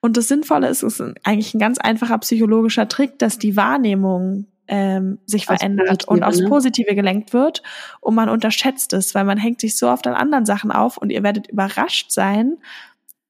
[0.00, 4.46] Und das Sinnvolle ist, es ist eigentlich ein ganz einfacher psychologischer Trick, dass die Wahrnehmung
[4.68, 6.48] ähm, sich aufs verändert Positive, und aufs ne?
[6.48, 7.62] Positive gelenkt wird
[8.00, 11.10] und man unterschätzt es, weil man hängt sich so oft an anderen Sachen auf und
[11.10, 12.58] ihr werdet überrascht sein,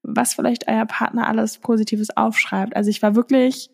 [0.02, 2.74] was vielleicht euer Partner alles Positives aufschreibt.
[2.74, 3.70] Also ich war wirklich,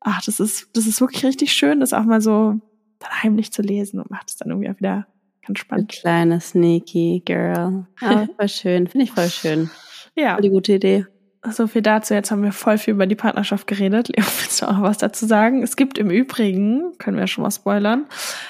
[0.00, 2.60] ach, das ist, das ist wirklich richtig schön, das auch mal so
[3.08, 5.06] dann heimlich zu lesen und macht es dann irgendwie auch wieder
[5.46, 5.92] ganz spannend.
[5.92, 7.86] Eine kleine sneaky Girl.
[8.00, 9.70] Aber voll schön, finde ich voll schön.
[10.14, 10.34] Ja.
[10.34, 11.06] Voll die gute Idee.
[11.48, 12.14] So viel dazu.
[12.14, 14.08] Jetzt haben wir voll viel über die Partnerschaft geredet.
[14.08, 15.62] Leo, willst du auch noch was dazu sagen?
[15.62, 18.06] Es gibt im Übrigen, können wir schon mal spoilern,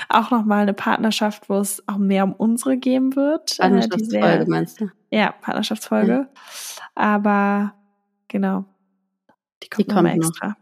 [0.08, 3.58] auch noch mal eine Partnerschaft, wo es auch mehr um unsere geben wird.
[3.58, 4.90] Äh, Partnerschaftsfolge meinst du?
[5.10, 6.12] Ja, Partnerschaftsfolge.
[6.12, 6.28] Ja.
[6.94, 7.74] Aber
[8.28, 8.64] genau,
[9.62, 10.48] die kommt, die kommt extra.
[10.48, 10.54] Noch.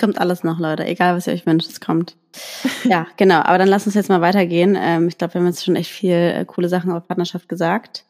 [0.00, 0.84] Kommt alles noch, Leute.
[0.84, 2.16] Egal, was ihr euch wünscht, es kommt.
[2.84, 3.40] ja, genau.
[3.40, 4.76] Aber dann lass uns jetzt mal weitergehen.
[4.78, 8.04] Ähm, ich glaube, wir haben jetzt schon echt viel äh, coole Sachen über Partnerschaft gesagt.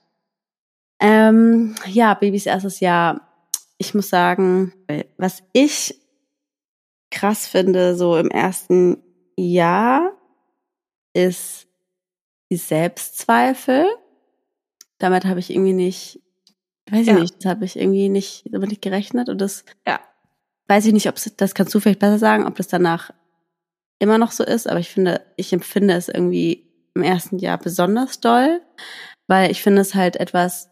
[1.01, 3.21] Ähm, ja, Babys erstes Jahr.
[3.79, 4.73] Ich muss sagen,
[5.19, 5.99] was ich
[7.11, 9.03] krass finde, so im ersten
[9.37, 10.13] Jahr,
[11.15, 11.67] ist
[12.51, 13.87] die Selbstzweifel.
[14.99, 16.21] Damit habe ich irgendwie nicht,
[16.91, 20.01] weiß ich nicht, das habe ich irgendwie nicht damit nicht gerechnet und das ja.
[20.69, 23.11] Weiß ich nicht, ob das kannst du vielleicht besser sagen, ob das danach
[23.99, 28.21] immer noch so ist, aber ich finde, ich empfinde es irgendwie im ersten Jahr besonders
[28.21, 28.61] doll,
[29.27, 30.71] weil ich finde es halt etwas,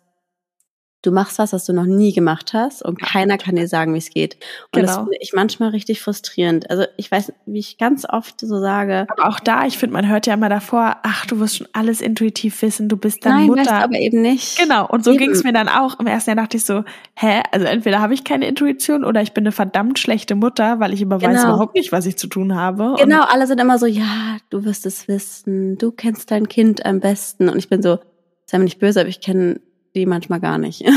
[1.02, 3.98] du machst was, was du noch nie gemacht hast und keiner kann dir sagen, wie
[3.98, 4.36] es geht.
[4.72, 4.86] Und genau.
[4.86, 6.70] das finde ich manchmal richtig frustrierend.
[6.70, 9.06] Also ich weiß, wie ich ganz oft so sage.
[9.08, 12.00] Aber auch da, ich finde, man hört ja immer davor, ach, du wirst schon alles
[12.00, 13.62] intuitiv wissen, du bist dann Nein, Mutter.
[13.62, 14.58] Weißt aber eben nicht.
[14.58, 15.98] Genau, und so ging es mir dann auch.
[15.98, 16.84] Im ersten Jahr dachte ich so,
[17.14, 20.92] hä, also entweder habe ich keine Intuition oder ich bin eine verdammt schlechte Mutter, weil
[20.92, 21.32] ich immer genau.
[21.32, 22.94] weiß überhaupt nicht, was ich zu tun habe.
[22.98, 27.00] Genau, alle sind immer so, ja, du wirst es wissen, du kennst dein Kind am
[27.00, 27.48] besten.
[27.48, 27.98] Und ich bin so,
[28.46, 29.60] sei mir nicht böse, aber ich kenne
[29.94, 30.84] die manchmal gar nicht.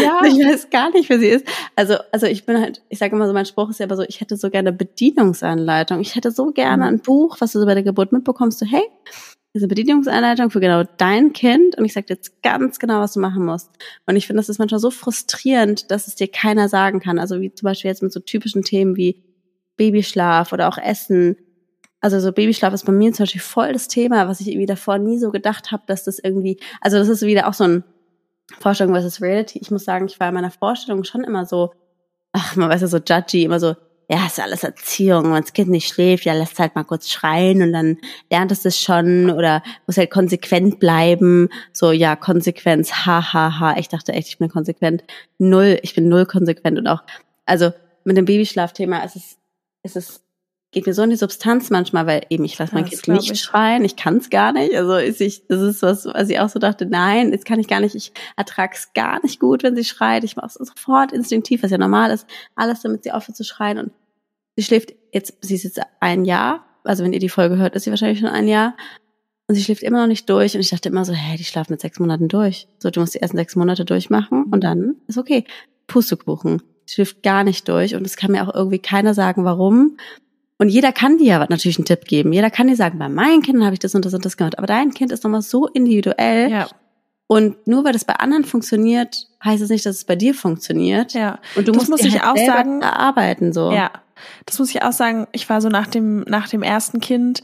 [0.00, 0.20] Ja.
[0.24, 1.44] ich weiß gar nicht, wer sie ist.
[1.74, 4.02] Also, also ich bin halt, ich sage immer so, mein Spruch ist ja aber so,
[4.02, 6.00] ich hätte so gerne Bedienungsanleitung.
[6.00, 6.88] Ich hätte so gerne mhm.
[6.88, 8.84] ein Buch, was du so bei der Geburt mitbekommst, so, hey,
[9.52, 13.20] diese Bedienungsanleitung für genau dein Kind und ich sage dir jetzt ganz genau, was du
[13.20, 13.70] machen musst.
[14.06, 17.18] Und ich finde, das ist manchmal so frustrierend, dass es dir keiner sagen kann.
[17.18, 19.24] Also wie zum Beispiel jetzt mit so typischen Themen wie
[19.76, 21.36] Babyschlaf oder auch Essen.
[22.00, 24.98] Also so Babyschlaf ist bei mir zum Beispiel voll das Thema, was ich irgendwie davor
[24.98, 27.84] nie so gedacht habe, dass das irgendwie, also das ist wieder auch so ein
[28.58, 29.58] Vorstellung versus Reality.
[29.60, 31.72] Ich muss sagen, ich war in meiner Vorstellung schon immer so,
[32.32, 33.74] ach, man weiß ja so judgy, immer so,
[34.10, 37.62] ja, ist alles Erziehung, wenn das Kind nicht schläft, ja, lässt halt mal kurz schreien
[37.62, 37.96] und dann
[38.28, 41.48] lernt es das schon oder muss halt konsequent bleiben.
[41.72, 43.76] So, ja, Konsequenz, ha, ha, ha.
[43.78, 45.04] Ich dachte echt, ich bin konsequent.
[45.38, 47.02] Null, ich bin null konsequent und auch,
[47.46, 49.38] also mit dem Babyschlafthema ist es,
[49.84, 50.22] ist es
[50.72, 53.40] geht mir so in die Substanz manchmal, weil eben ich lasse mein Kind nicht ich.
[53.40, 54.74] schreien, ich kann es gar nicht.
[54.74, 57.66] Also ist ich, das ist was, was ich auch so dachte, nein, jetzt kann ich
[57.66, 60.22] gar nicht, ich ertrag's gar nicht gut, wenn sie schreit.
[60.22, 63.78] Ich mache es sofort instinktiv, was ja normal ist, alles, damit sie aufhört zu schreien.
[63.78, 63.92] Und
[64.56, 67.84] sie schläft jetzt, sie ist jetzt ein Jahr, also wenn ihr die Folge hört, ist
[67.84, 68.76] sie wahrscheinlich schon ein Jahr.
[69.48, 70.54] Und sie schläft immer noch nicht durch.
[70.54, 72.68] Und ich dachte immer so, hä, die schlafen mit sechs Monaten durch.
[72.78, 75.44] So, du musst die ersten sechs Monate durchmachen und dann ist okay.
[75.88, 76.62] Pustekuchen.
[76.86, 77.96] Sie schläft gar nicht durch.
[77.96, 79.96] Und es kann mir auch irgendwie keiner sagen, warum.
[80.60, 82.34] Und jeder kann dir ja natürlich einen Tipp geben.
[82.34, 84.58] Jeder kann dir sagen, bei meinen Kindern habe ich das und das und das gemacht.
[84.58, 86.50] Aber dein Kind ist nochmal so individuell.
[86.50, 86.68] Ja.
[87.26, 91.14] Und nur weil das bei anderen funktioniert, heißt es nicht, dass es bei dir funktioniert.
[91.14, 91.38] Ja.
[91.56, 93.72] Und du das musst muss ich halt auch sagen, erarbeiten so.
[93.72, 93.90] Ja.
[94.44, 95.28] Das muss ich auch sagen.
[95.32, 97.42] Ich war so nach dem nach dem ersten Kind.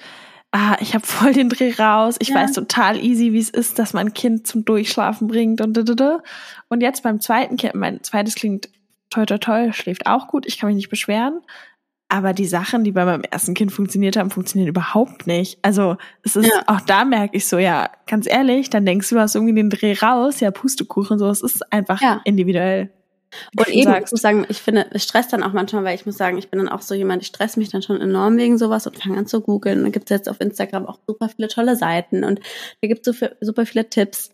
[0.53, 2.17] Ah, ich habe voll den Dreh raus.
[2.19, 2.35] Ich ja.
[2.35, 6.21] weiß total easy, wie es ist, dass man ein Kind zum Durchschlafen bringt und da,
[6.69, 8.69] Und jetzt beim zweiten Kind, mein zweites klingt
[9.09, 10.45] toll, toll, toll, schläft auch gut.
[10.45, 11.41] Ich kann mich nicht beschweren.
[12.09, 15.59] Aber die Sachen, die bei meinem ersten Kind funktioniert haben, funktionieren überhaupt nicht.
[15.63, 16.63] Also es ist, ja.
[16.67, 19.71] auch da merke ich so, ja, ganz ehrlich, dann denkst du, du hast irgendwie den
[19.71, 22.21] Dreh raus, ja, Pustekuchen, so, es ist einfach ja.
[22.25, 22.91] individuell.
[23.57, 24.09] Und eben, sagst.
[24.09, 26.49] ich muss sagen, ich finde, es stresst dann auch manchmal, weil ich muss sagen, ich
[26.49, 29.19] bin dann auch so jemand, ich stress mich dann schon enorm wegen sowas und fange
[29.19, 29.79] an zu googeln.
[29.79, 32.41] Und dann gibt es jetzt auf Instagram auch super viele tolle Seiten und
[32.81, 34.31] da gibt es so super viele Tipps.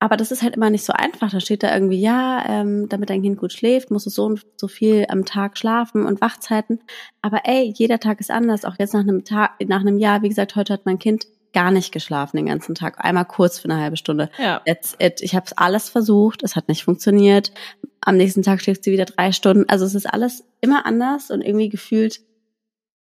[0.00, 1.30] Aber das ist halt immer nicht so einfach.
[1.30, 4.46] Da steht da irgendwie, ja, ähm, damit dein Kind gut schläft, muss es so und
[4.56, 6.80] so viel am Tag schlafen und Wachzeiten.
[7.20, 8.64] Aber ey, jeder Tag ist anders.
[8.64, 11.70] Auch jetzt nach einem Tag, nach einem Jahr, wie gesagt, heute hat mein Kind gar
[11.72, 13.04] nicht geschlafen den ganzen Tag.
[13.04, 14.30] Einmal kurz für eine halbe Stunde.
[14.38, 14.60] Ja.
[14.66, 15.20] That's it.
[15.20, 17.52] Ich habe es alles versucht, es hat nicht funktioniert.
[18.00, 19.68] Am nächsten Tag schläft sie wieder drei Stunden.
[19.68, 22.20] Also es ist alles immer anders und irgendwie gefühlt,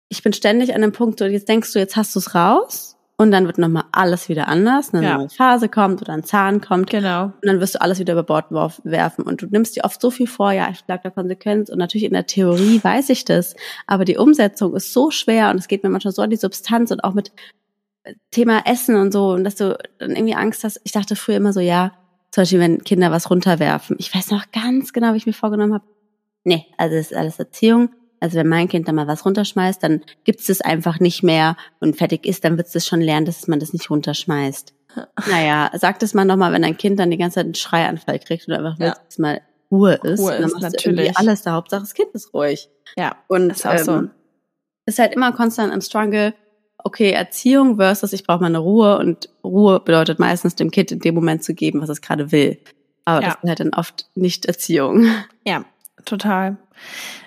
[0.09, 2.93] ich bin ständig an dem Punkt, so jetzt denkst du, jetzt hast du es raus
[3.16, 5.18] und dann wird nochmal alles wieder anders, eine ja.
[5.18, 6.90] neue Phase kommt oder ein Zahn kommt.
[6.90, 7.27] Genau.
[7.27, 9.24] Und dann wirst du alles wieder über Bord werfen.
[9.24, 11.70] Und du nimmst dir oft so viel vor, ja, ich bleibe der Konsequenz.
[11.70, 13.55] Und natürlich in der Theorie weiß ich das.
[13.87, 16.90] Aber die Umsetzung ist so schwer und es geht mir manchmal so an die Substanz
[16.90, 17.31] und auch mit
[18.33, 19.31] Thema Essen und so.
[19.31, 20.81] Und dass du dann irgendwie Angst hast.
[20.83, 21.92] Ich dachte früher immer so, ja,
[22.33, 23.94] zum Beispiel, wenn Kinder was runterwerfen.
[24.00, 25.85] Ich weiß noch ganz genau, wie ich mir vorgenommen habe.
[26.42, 30.03] Nee, also das ist alles Erziehung also wenn mein Kind da mal was runterschmeißt, dann
[30.24, 33.61] gibt's es einfach nicht mehr und fertig ist, dann wird es schon lernen, dass man
[33.61, 34.74] das nicht runterschmeißt.
[35.29, 38.46] Naja, sagt es mal nochmal, wenn dein Kind dann die ganze Zeit einen Schreianfall kriegt
[38.46, 38.94] oder einfach ja.
[39.05, 40.20] dass mal Ruhe ist.
[40.20, 41.16] Ruhe dann ist natürlich.
[41.16, 41.53] alles da.
[41.53, 42.70] Hauptsache das Kind ist ruhig.
[42.96, 43.16] Ja.
[43.27, 44.03] Und ist ähm, so.
[44.87, 46.35] ist halt immer konstant im Struggle.
[46.79, 51.00] Okay, Erziehung versus ich brauche mal eine Ruhe und Ruhe bedeutet meistens dem Kind in
[51.00, 52.59] dem Moment zu geben, was es gerade will.
[53.05, 53.29] Aber ja.
[53.29, 55.09] das ist halt dann oft nicht Erziehung.
[55.46, 55.64] Ja,
[56.05, 56.57] total.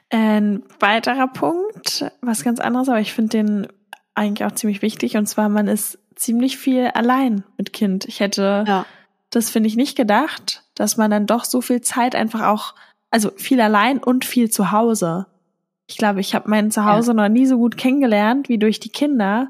[0.10, 3.68] Ein weiterer Punkt, was ganz anderes, aber ich finde den
[4.16, 8.06] eigentlich auch ziemlich wichtig, und zwar man ist ziemlich viel allein mit Kind.
[8.06, 8.86] Ich hätte ja.
[9.30, 12.74] das finde ich nicht gedacht, dass man dann doch so viel Zeit einfach auch,
[13.12, 15.28] also viel allein und viel zu Hause.
[15.88, 17.14] ich glaube, ich habe mein Zuhause ja.
[17.16, 19.50] noch nie so gut kennengelernt wie durch die Kinder.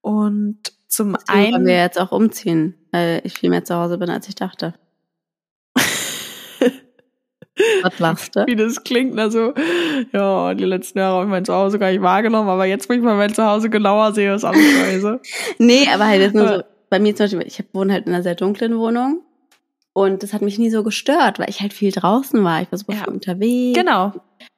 [0.00, 1.52] Und zum Deswegen einen.
[1.52, 4.74] Wollen wir jetzt auch umziehen, weil ich viel mehr zu Hause bin, als ich dachte.
[7.82, 8.46] Was lachst du?
[8.46, 9.54] Wie das klingt, also,
[10.12, 13.00] ja, die letzten Jahre habe ich mein Zuhause gar nicht wahrgenommen, aber jetzt, wo ich
[13.00, 15.20] mal mein Zuhause genauer sehe, ist alles scheiße.
[15.58, 18.22] nee, aber halt ist nur so, bei mir zum Beispiel, ich wohne halt in einer
[18.22, 19.22] sehr dunklen Wohnung
[19.92, 22.60] und das hat mich nie so gestört, weil ich halt viel draußen war.
[22.62, 23.04] Ich war super ja.
[23.04, 23.78] viel unterwegs.
[23.78, 24.12] Genau.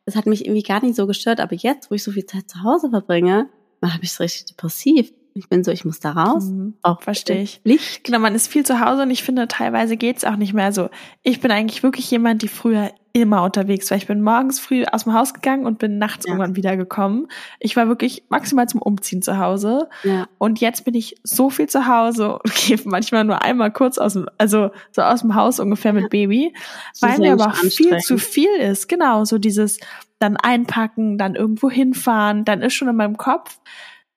[0.07, 2.49] Das hat mich irgendwie gar nicht so gestört, aber jetzt, wo ich so viel Zeit
[2.49, 3.49] zu Hause verbringe,
[3.85, 5.13] habe ich es richtig depressiv.
[5.37, 6.46] Ich bin so, ich muss da raus.
[6.46, 7.61] Mhm, auch verstehe ich.
[7.62, 8.05] Licht.
[8.05, 10.88] Genau, man ist viel zu Hause und ich finde, teilweise geht's auch nicht mehr so.
[11.22, 13.96] Ich bin eigentlich wirklich jemand, die früher immer unterwegs war.
[13.96, 16.33] Ich bin morgens früh aus dem Haus gegangen und bin nachts ja.
[16.33, 17.29] irgendwann wiedergekommen.
[17.61, 19.88] Ich war wirklich maximal zum Umziehen zu Hause.
[20.05, 20.27] Ja.
[20.38, 24.14] Und jetzt bin ich so viel zu Hause und gehe manchmal nur einmal kurz aus
[24.14, 26.55] dem, also so aus dem Haus ungefähr mit Baby,
[27.01, 28.88] weil mir aber auch viel zu viel ist.
[28.88, 29.79] Genau, so dieses
[30.18, 33.59] dann einpacken, dann irgendwo hinfahren, dann ist schon in meinem Kopf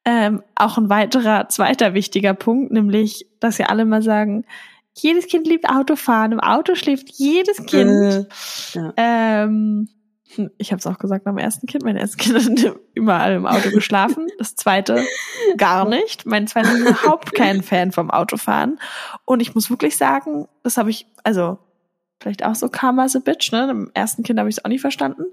[0.06, 4.46] ähm, auch ein weiterer zweiter wichtiger Punkt, nämlich, dass ja alle mal sagen,
[4.94, 7.90] jedes Kind liebt Autofahren, im Auto schläft jedes Kind.
[7.90, 8.26] Äh,
[8.74, 8.94] ja.
[8.98, 9.90] ähm,
[10.58, 11.84] ich habe es auch gesagt beim ersten Kind.
[11.84, 14.28] Mein erstes Kind hat überall im Auto geschlafen.
[14.38, 15.04] Das zweite
[15.58, 16.26] gar nicht.
[16.26, 18.80] Mein zweiter ist überhaupt kein Fan vom Autofahren.
[19.26, 21.58] Und ich muss wirklich sagen, das habe ich, also
[22.20, 23.70] vielleicht auch so Karma as a Bitch, ne?
[23.72, 25.24] Im ersten Kind habe ich es auch nicht verstanden.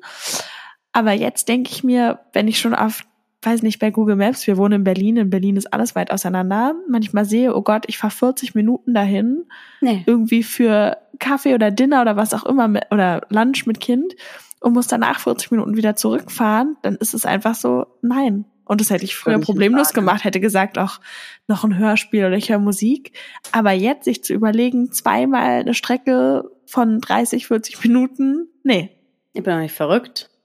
[0.93, 3.03] Aber jetzt denke ich mir, wenn ich schon auf
[3.43, 6.75] weiß nicht, bei Google Maps, wir wohnen in Berlin, in Berlin ist alles weit auseinander.
[6.89, 9.45] Manchmal sehe, oh Gott, ich fahre 40 Minuten dahin,
[9.81, 10.03] nee.
[10.07, 14.15] irgendwie für Kaffee oder Dinner oder was auch immer mit, oder Lunch mit Kind
[14.61, 18.47] und muss danach 40 Minuten wieder zurückfahren, dann ist es einfach so, nein.
[18.65, 20.99] Und das hätte ich früher problemlos gemacht, hätte gesagt, auch
[21.47, 23.13] noch ein Hörspiel oder ich höre Musik.
[23.53, 28.91] Aber jetzt sich zu überlegen, zweimal eine Strecke von 30, 40 Minuten, nee.
[29.35, 30.31] Ich bin auch nicht verrückt.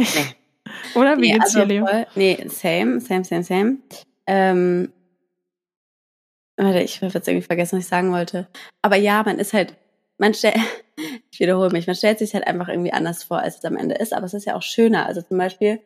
[0.00, 0.37] Nee.
[0.94, 1.86] Oder wie nee, geht's also dir, Leo?
[1.86, 3.76] Voll, nee, same, same, same, same.
[4.26, 4.92] Ähm,
[6.56, 8.48] warte, ich habe jetzt irgendwie vergessen, was ich sagen wollte.
[8.82, 9.74] Aber ja, man ist halt,
[10.18, 10.56] man stellt,
[11.30, 13.94] ich wiederhole mich, man stellt sich halt einfach irgendwie anders vor, als es am Ende
[13.94, 14.12] ist.
[14.12, 15.06] Aber es ist ja auch schöner.
[15.06, 15.80] Also zum Beispiel,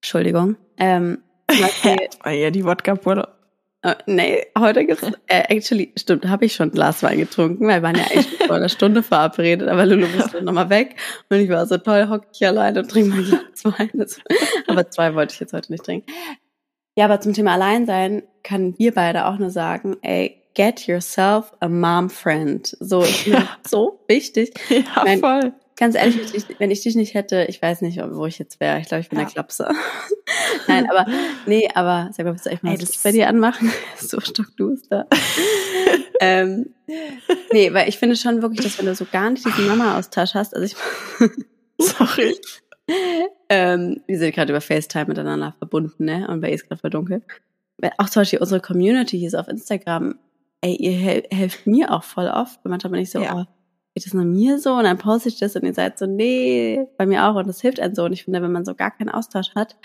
[0.00, 2.94] Entschuldigung, ähm, zum Beispiel, ja, die Wodka
[3.84, 7.82] Uh, nee, heute gibt's, äh, actually, stimmt, habe ich schon ein Glas Wein getrunken, weil
[7.82, 10.96] wir waren ja eigentlich vor einer Stunde verabredet, aber Lulu musste nochmal weg
[11.28, 13.90] und ich war so toll, hocke ich alleine und trinke mein Glas Wein.
[13.92, 14.20] Das,
[14.68, 16.10] aber zwei wollte ich jetzt heute nicht trinken.
[16.96, 21.68] Ja, aber zum Thema Alleinsein können wir beide auch nur sagen, ey, get yourself a
[21.68, 22.76] mom friend.
[22.80, 23.48] So, ist ja.
[23.66, 24.54] so wichtig.
[24.70, 25.52] Ja, ich mein, voll.
[25.76, 26.16] Ganz ehrlich,
[26.58, 28.78] wenn ich, dich nicht hätte, ich weiß nicht, wo ich jetzt wäre.
[28.78, 29.24] Ich glaube, ich bin ja.
[29.24, 29.68] der Klapse.
[30.68, 31.06] Nein, aber,
[31.46, 33.72] nee, aber sag mal, willst du echt mal Ey, das bei dir anmachen?
[33.96, 35.08] so stockduster.
[36.20, 36.74] ähm,
[37.52, 40.54] nee, weil ich finde schon wirklich, dass wenn du so gar nicht diesen Mama-Austausch hast,
[40.54, 40.76] also ich.
[41.78, 42.36] Sorry.
[43.48, 46.28] ähm, wir sind gerade über FaceTime miteinander verbunden, ne?
[46.28, 47.22] Und bei ihr ist gerade verdunkel.
[47.98, 50.18] Auch zum Beispiel unsere Community hier so auf Instagram,
[50.60, 52.64] ey, ihr helft mir auch voll oft.
[52.64, 53.34] Manchmal bin ich so, ja.
[53.34, 53.44] oh,
[53.94, 54.74] geht das nur mir so?
[54.74, 57.36] Und dann poste ich das und ihr seid so, nee, bei mir auch.
[57.36, 58.04] Und das hilft einem so.
[58.04, 59.76] Und ich finde, wenn man so gar keinen Austausch hat,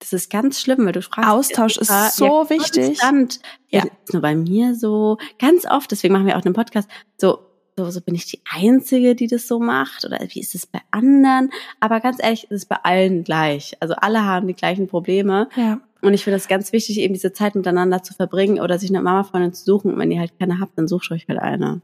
[0.00, 1.28] das ist ganz schlimm, weil du fragst.
[1.28, 3.00] Austausch ist so ja, wichtig.
[3.00, 3.40] Konstant.
[3.68, 3.84] Ja.
[4.04, 5.18] Ist nur bei mir so.
[5.38, 6.88] Ganz oft, deswegen machen wir auch einen Podcast.
[7.16, 7.40] So,
[7.76, 10.04] so, so bin ich die Einzige, die das so macht?
[10.04, 11.50] Oder wie ist es bei anderen?
[11.80, 13.76] Aber ganz ehrlich, ist es bei allen gleich.
[13.80, 15.48] Also alle haben die gleichen Probleme.
[15.56, 15.80] Ja.
[16.00, 19.02] Und ich finde es ganz wichtig, eben diese Zeit miteinander zu verbringen oder sich eine
[19.02, 19.92] Mama-Freundin zu suchen.
[19.92, 21.80] Und wenn ihr halt keine habt, dann sucht euch halt eine.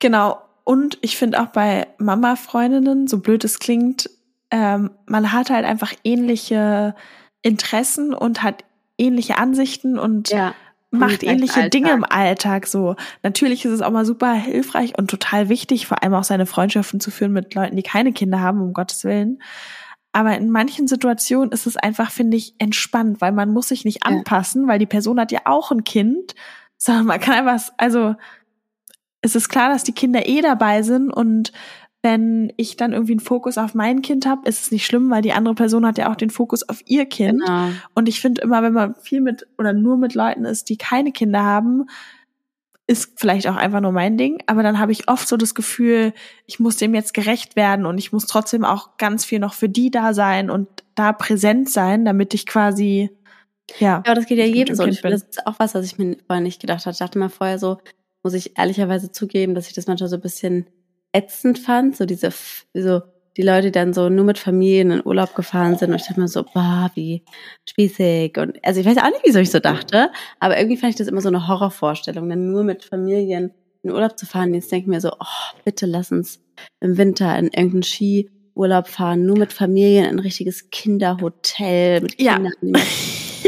[0.00, 0.38] Genau.
[0.70, 4.08] Und ich finde auch bei Mama-Freundinnen, so blöd es klingt,
[4.52, 6.94] ähm, man hat halt einfach ähnliche
[7.42, 8.62] Interessen und hat
[8.96, 10.54] ähnliche Ansichten und ja,
[10.92, 11.70] macht ähnliche Alltag.
[11.72, 12.94] Dinge im Alltag so.
[13.24, 17.00] Natürlich ist es auch mal super hilfreich und total wichtig, vor allem auch seine Freundschaften
[17.00, 19.42] zu führen mit Leuten, die keine Kinder haben, um Gottes Willen.
[20.12, 24.06] Aber in manchen Situationen ist es einfach, finde ich, entspannt, weil man muss sich nicht
[24.06, 24.68] anpassen, ja.
[24.68, 26.36] weil die Person hat ja auch ein Kind,
[26.76, 28.14] sondern man kann einfach, also
[29.22, 31.52] es ist klar, dass die Kinder eh dabei sind und
[32.02, 35.20] wenn ich dann irgendwie einen Fokus auf mein Kind habe, ist es nicht schlimm, weil
[35.20, 37.40] die andere Person hat ja auch den Fokus auf ihr Kind.
[37.44, 37.68] Genau.
[37.94, 41.12] Und ich finde immer, wenn man viel mit oder nur mit Leuten ist, die keine
[41.12, 41.88] Kinder haben,
[42.86, 46.12] ist vielleicht auch einfach nur mein Ding, aber dann habe ich oft so das Gefühl,
[46.46, 49.68] ich muss dem jetzt gerecht werden und ich muss trotzdem auch ganz viel noch für
[49.68, 53.10] die da sein und da präsent sein, damit ich quasi
[53.78, 54.02] ja.
[54.04, 54.84] Ja, das geht ja jedem so.
[54.86, 56.94] Ich, das ist auch was, was ich mir vorher nicht gedacht hatte.
[56.94, 57.78] Ich dachte mal vorher so,
[58.22, 60.66] muss ich ehrlicherweise zugeben, dass ich das manchmal so ein bisschen
[61.12, 62.30] ätzend fand, so diese,
[62.74, 63.00] so
[63.36, 66.20] die Leute, die dann so nur mit Familien in Urlaub gefahren sind und ich dachte
[66.20, 67.22] mir so, boah, wie
[67.68, 70.10] spießig und also ich weiß auch nicht, wieso ich so dachte,
[70.40, 73.52] aber irgendwie fand ich das immer so eine Horrorvorstellung, dann nur mit Familien
[73.82, 74.52] in Urlaub zu fahren.
[74.52, 76.40] Jetzt denke ich mir so, oh, bitte lass uns
[76.80, 82.34] im Winter in irgendeinen Ski Urlaub fahren, nur mit Familien, ein richtiges Kinderhotel mit Ja.
[82.34, 82.52] Kindern.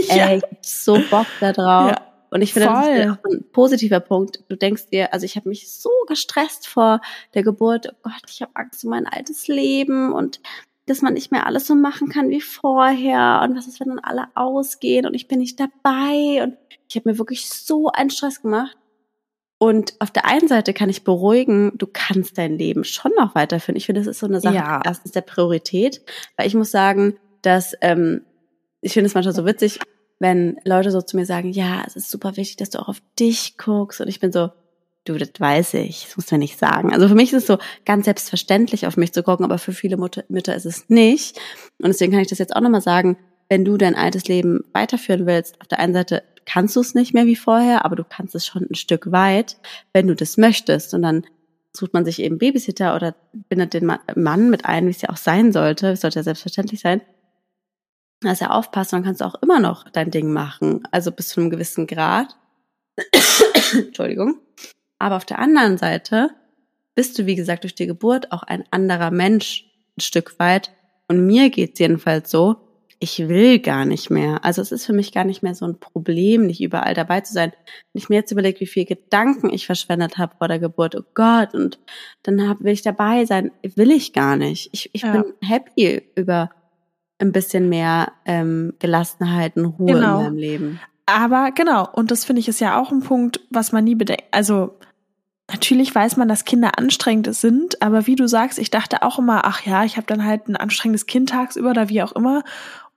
[0.08, 1.90] Ey, ich hab so Bock da drauf.
[1.90, 2.11] Ja.
[2.32, 2.98] Und ich finde, das ist Voll.
[2.98, 4.42] ja auch ein positiver Punkt.
[4.48, 7.00] Du denkst dir, also ich habe mich so gestresst vor
[7.34, 7.88] der Geburt.
[7.92, 10.40] Oh Gott, ich habe Angst um mein altes Leben und
[10.86, 13.42] dass man nicht mehr alles so machen kann wie vorher.
[13.44, 16.42] Und was ist, wenn dann alle ausgehen und ich bin nicht dabei?
[16.42, 16.56] Und
[16.88, 18.76] ich habe mir wirklich so einen Stress gemacht.
[19.58, 23.76] Und auf der einen Seite kann ich beruhigen, du kannst dein Leben schon noch weiterführen.
[23.76, 24.80] Ich finde, das ist so eine Sache, Ja.
[24.84, 26.00] erstens der Priorität,
[26.36, 28.24] weil ich muss sagen, dass ähm,
[28.80, 29.78] ich finde es manchmal so witzig,
[30.22, 33.02] wenn Leute so zu mir sagen, ja, es ist super wichtig, dass du auch auf
[33.18, 34.00] dich guckst.
[34.00, 34.50] Und ich bin so,
[35.04, 36.92] du, das weiß ich, das muss man nicht sagen.
[36.92, 39.96] Also für mich ist es so ganz selbstverständlich, auf mich zu gucken, aber für viele
[39.96, 41.38] Mutter, Mütter ist es nicht.
[41.78, 43.18] Und deswegen kann ich das jetzt auch nochmal sagen,
[43.48, 47.12] wenn du dein altes Leben weiterführen willst, auf der einen Seite kannst du es nicht
[47.14, 49.56] mehr wie vorher, aber du kannst es schon ein Stück weit,
[49.92, 50.94] wenn du das möchtest.
[50.94, 51.24] Und dann
[51.72, 53.14] sucht man sich eben Babysitter oder
[53.48, 55.88] bindet den Ma- Mann mit ein, wie es ja auch sein sollte.
[55.88, 57.00] Es sollte ja selbstverständlich sein.
[58.22, 60.82] Dass er aufpasst, dann kannst du auch immer noch dein Ding machen.
[60.90, 62.36] Also bis zu einem gewissen Grad.
[63.72, 64.38] Entschuldigung.
[64.98, 66.30] Aber auf der anderen Seite
[66.94, 69.66] bist du, wie gesagt, durch die Geburt auch ein anderer Mensch
[69.96, 70.72] ein Stück weit.
[71.08, 72.56] Und mir geht's jedenfalls so,
[73.00, 74.44] ich will gar nicht mehr.
[74.44, 77.32] Also es ist für mich gar nicht mehr so ein Problem, nicht überall dabei zu
[77.32, 77.50] sein.
[77.92, 81.02] Wenn ich mir jetzt überlege, wie viel Gedanken ich verschwendet habe vor der Geburt, oh
[81.14, 81.80] Gott, und
[82.22, 84.70] dann hab, will ich dabei sein, will ich gar nicht.
[84.72, 85.10] Ich, ich Ja.
[85.22, 86.50] bin happy über
[87.18, 90.18] ein bisschen mehr ähm, Gelassenheit und Ruhe Genau.
[90.18, 90.80] in meinem Leben.
[91.06, 94.24] Aber genau, und das finde ich ist ja auch ein Punkt, was man nie bedenkt.
[94.30, 94.78] Also
[95.50, 99.44] natürlich weiß man, dass Kinder anstrengend sind, aber wie du sagst, ich dachte auch immer,
[99.44, 102.42] ach ja, ich habe dann halt ein anstrengendes Kind tagsüber oder wie auch immer.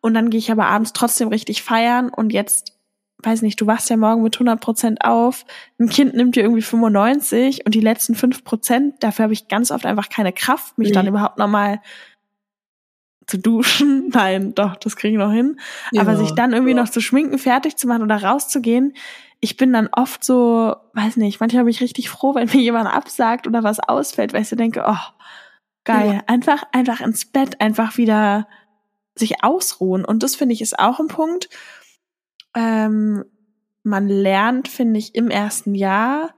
[0.01, 2.77] Und dann gehe ich aber abends trotzdem richtig feiern und jetzt,
[3.23, 5.45] weiß nicht, du wachst ja morgen mit 100 Prozent auf,
[5.79, 9.71] ein Kind nimmt dir irgendwie 95 und die letzten 5 Prozent, dafür habe ich ganz
[9.71, 10.93] oft einfach keine Kraft, mich Nee.
[10.93, 11.81] dann überhaupt nochmal
[13.27, 14.09] zu duschen.
[14.13, 15.59] Nein, doch, das kriege ich noch hin.
[15.97, 16.81] Aber Ja, sich dann irgendwie ja.
[16.81, 18.93] noch zu schminken, fertig zu machen oder rauszugehen,
[19.39, 22.91] ich bin dann oft so, weiß nicht, manchmal bin ich richtig froh, wenn mir jemand
[22.91, 24.97] absagt oder was ausfällt, weil ich so denke, oh,
[25.83, 28.47] geil, einfach, einfach ins Bett, einfach wieder
[29.13, 30.03] sich ausruhen.
[30.03, 31.49] Und das finde ich ist auch ein Punkt.
[32.55, 33.23] Ähm,
[33.83, 36.33] man lernt, finde ich, im ersten Jahr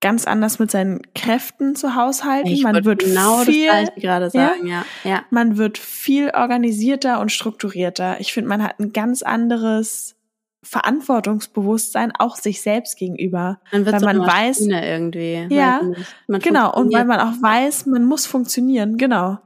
[0.00, 2.48] ganz anders mit seinen Kräften zu haushalten.
[2.48, 4.84] Ich man wird genau viel, das gerade sagen, ja.
[5.04, 5.22] ja.
[5.30, 8.20] man wird viel organisierter und strukturierter.
[8.20, 10.14] Ich finde, man hat ein ganz anderes
[10.62, 13.60] Verantwortungsbewusstsein auch sich selbst gegenüber.
[13.72, 15.46] Man wird Weil so man weiß- irgendwie.
[15.54, 15.80] Ja,
[16.28, 19.38] Genau, und weil man auch weiß, man muss funktionieren, genau.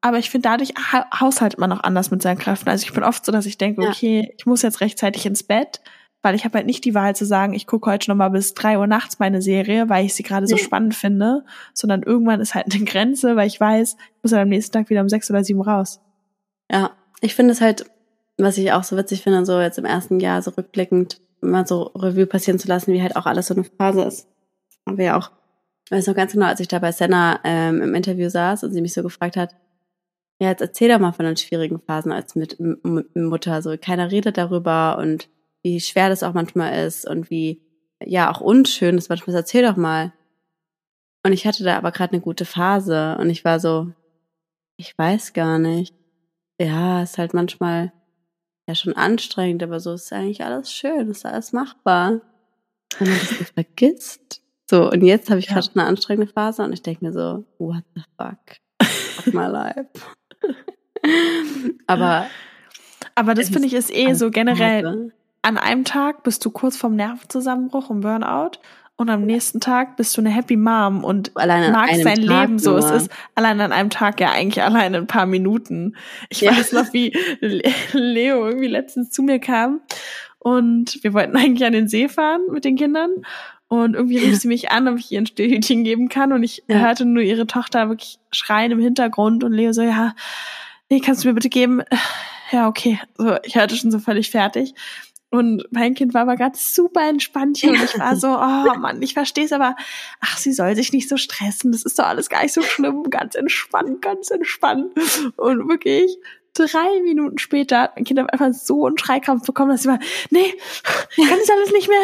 [0.00, 2.68] Aber ich finde, dadurch ha haushaltet man auch anders mit seinen Kräften.
[2.68, 3.88] Also ich bin oft so, dass ich denke, Ja.
[3.88, 5.80] okay, ich muss jetzt rechtzeitig ins Bett,
[6.22, 8.54] weil ich habe halt nicht die Wahl zu sagen, ich gucke heute noch mal bis
[8.54, 12.54] drei Uhr nachts meine Serie, weil ich sie gerade so spannend finde, sondern irgendwann ist
[12.54, 15.30] halt eine Grenze, weil ich weiß, ich muss halt am nächsten Tag wieder um sechs
[15.30, 16.00] oder sieben raus.
[16.70, 16.90] Ja,
[17.20, 17.86] ich finde es halt,
[18.36, 21.82] was ich auch so witzig finde, so jetzt im ersten Jahr so rückblickend mal so
[21.94, 24.28] Revue passieren zu lassen, wie halt auch alles so eine Phase ist.
[24.84, 25.30] Aber ja auch,
[25.84, 28.72] ich weiß noch ganz genau, als ich da bei Senna ähm, im Interview saß und
[28.72, 29.54] sie mich so gefragt hat,
[30.40, 33.62] ja, jetzt erzähl doch mal von den schwierigen Phasen als mit, M M Mutter.
[33.62, 35.28] So, keiner redet darüber und
[35.62, 37.60] wie schwer das auch manchmal ist und wie,
[38.04, 39.36] ja, auch unschön ist manchmal.
[39.36, 40.12] Erzähl doch mal.
[41.24, 43.92] Und ich hatte da aber gerade eine gute Phase und ich war so,
[44.76, 45.94] ich weiß gar nicht.
[46.60, 47.92] Ja, ist halt manchmal
[48.68, 52.20] ja schon anstrengend, aber so ist eigentlich alles schön, ist alles machbar.
[52.98, 54.42] Wenn man das so vergisst.
[54.70, 55.54] So, und jetzt habe ich Ja.
[55.54, 58.38] gerade eine anstrengende Phase und ich denke mir so, what the fuck?
[58.82, 59.88] Fuck my life.
[61.86, 62.26] aber
[63.14, 65.12] Aber das finde ich ist eh so generell.
[65.48, 68.52] An einem Tag bist du kurz vorm Nervenzusammenbruch und Burnout
[68.96, 72.58] und am nächsten Tag bist du eine Happy Mom und allein magst dein Tag Leben
[72.58, 72.76] so.
[72.76, 72.96] Es nur.
[72.96, 75.96] ist allein an einem Tag ja eigentlich allein ein paar Minuten.
[76.28, 76.50] Ich Ja.
[76.50, 79.80] weiß noch, wie Le- Leo irgendwie letztens zu mir kam
[80.38, 83.10] und wir wollten eigentlich an den See fahren mit den Kindern.
[83.70, 86.32] Und irgendwie rief sie mich an, ob ich ihr ein Stillhütchen geben kann.
[86.32, 86.76] Und ich Ja.
[86.76, 89.44] hörte nur ihre Tochter wirklich schreien im Hintergrund.
[89.44, 90.14] Und Leo so, ja,
[90.88, 91.82] nee, kannst du mir bitte geben?
[92.50, 92.98] Ja, okay.
[93.18, 94.72] So, ich hörte schon so völlig fertig.
[95.30, 99.02] Und mein Kind war aber gerade super entspannt hier und ich war so, oh Mann,
[99.02, 99.76] ich verstehe es, aber
[100.20, 103.04] ach, sie soll sich nicht so stressen, das ist doch alles gar nicht so schlimm,
[103.10, 104.94] ganz entspannt, ganz entspannt.
[105.36, 106.16] Und wirklich
[106.54, 109.98] drei Minuten später hat mein Kind einfach so einen Schreikrampf bekommen, dass sie war,
[110.30, 110.54] nee,
[111.16, 111.98] ich kann das alles nicht mehr,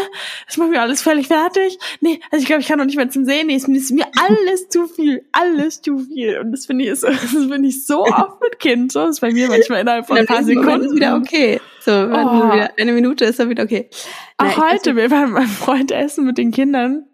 [0.46, 1.78] das macht mir alles völlig fertig.
[2.00, 4.06] Nee, also ich glaube, ich kann noch nicht mehr zum Sehen, nee, es ist mir
[4.28, 6.38] alles zu viel, alles zu viel.
[6.38, 9.20] Und das finde ich, ist, das finde ich so oft mit Kind, so das ist
[9.20, 11.60] bei mir manchmal innerhalb von ein paar Sekunden ist wieder okay.
[11.80, 12.52] So, Oh.
[12.52, 13.88] wieder eine Minute ist dann wieder okay.
[14.38, 17.04] Auch ich- heute, wir waren mit meinem Freund essen mit den Kindern.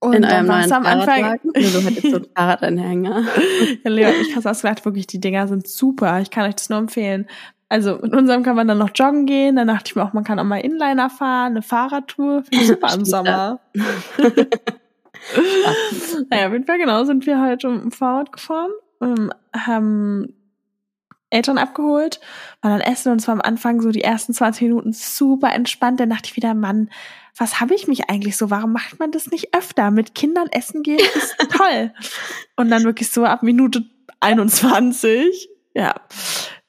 [0.00, 1.24] Und In war's neuen am Anfang.
[1.54, 3.24] Also, du hattest so einen Fahrradanhänger.
[3.84, 4.84] Ja, Leo hat mich krass ausgelacht.
[4.84, 6.20] Wirklich, die Dinger sind super.
[6.20, 7.26] Ich kann euch das nur empfehlen.
[7.68, 9.56] Also mit unserem kann man dann noch joggen gehen.
[9.56, 12.44] Dann dachte ich mir auch, man kann auch mal Inliner fahren, eine Fahrradtour.
[12.44, 13.60] Finde ich super im Sommer.
[16.30, 18.70] naja, auf jeden Fall genau sind wir halt um Fahrrad gefahren,
[19.02, 20.34] ähm, haben
[21.30, 22.20] Eltern abgeholt,
[22.62, 26.00] waren dann essen und es war am Anfang so die ersten 20 Minuten super entspannt.
[26.00, 26.88] Dann dachte ich wieder, Mann,
[27.38, 28.50] was habe ich mich eigentlich so?
[28.50, 29.90] Warum macht man das nicht öfter?
[29.90, 31.92] Mit Kindern essen gehen ist toll.
[32.56, 33.84] Und dann wirklich so ab Minute
[34.20, 35.94] 21, ja,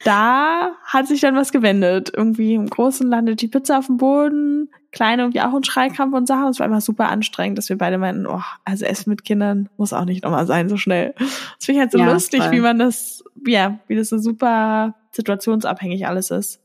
[0.04, 2.12] da hat sich dann was gewendet.
[2.16, 6.28] Irgendwie im Großen landet die Pizza auf dem Boden, Kleine irgendwie auch ein Schreikrampf und
[6.28, 6.48] Sachen.
[6.48, 9.94] Es war immer super anstrengend, dass wir beide meinten, oh, also Essen mit Kindern muss
[9.94, 11.14] auch nicht nochmal sein, so schnell.
[11.18, 12.52] Das finde ich halt so Ja, lustig, voll.
[12.52, 16.60] wie man das, ja, wie das so super situationsabhängig alles ist.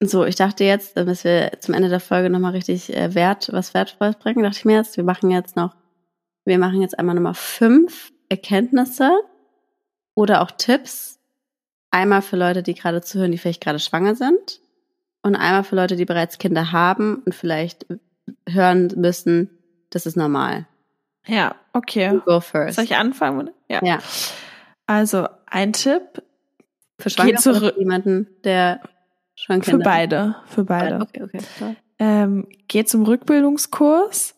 [0.00, 3.74] So, ich dachte jetzt, dass wir zum Ende der Folge nochmal richtig äh, Wert, was
[3.74, 5.74] Wertvolles bringen, dachte ich mir jetzt, wir machen jetzt noch,
[6.44, 9.10] wir machen jetzt einmal nochmal fünf Erkenntnisse
[10.14, 11.18] oder auch Tipps.
[11.90, 14.60] Einmal für Leute, die gerade zuhören, die vielleicht gerade schwanger sind.
[15.22, 17.86] Und einmal für Leute, die bereits Kinder haben und vielleicht
[18.48, 19.50] hören müssen,
[19.90, 20.66] das ist normal.
[21.26, 22.20] Ja, okay.
[22.24, 22.76] Go first.
[22.76, 23.40] Soll ich anfangen?
[23.40, 23.52] oder?
[23.68, 23.84] Ja.
[23.84, 23.98] Ja.
[24.86, 26.22] Also, ein Tipp
[26.98, 28.80] Für Schwangere jemanden, der
[29.44, 30.36] schon für beide.
[30.46, 30.66] Für hat?
[30.68, 31.00] beide.
[31.00, 31.38] Okay, okay.
[31.56, 31.74] klar.
[31.98, 34.34] ähm, geht zum Rückbildungskurs.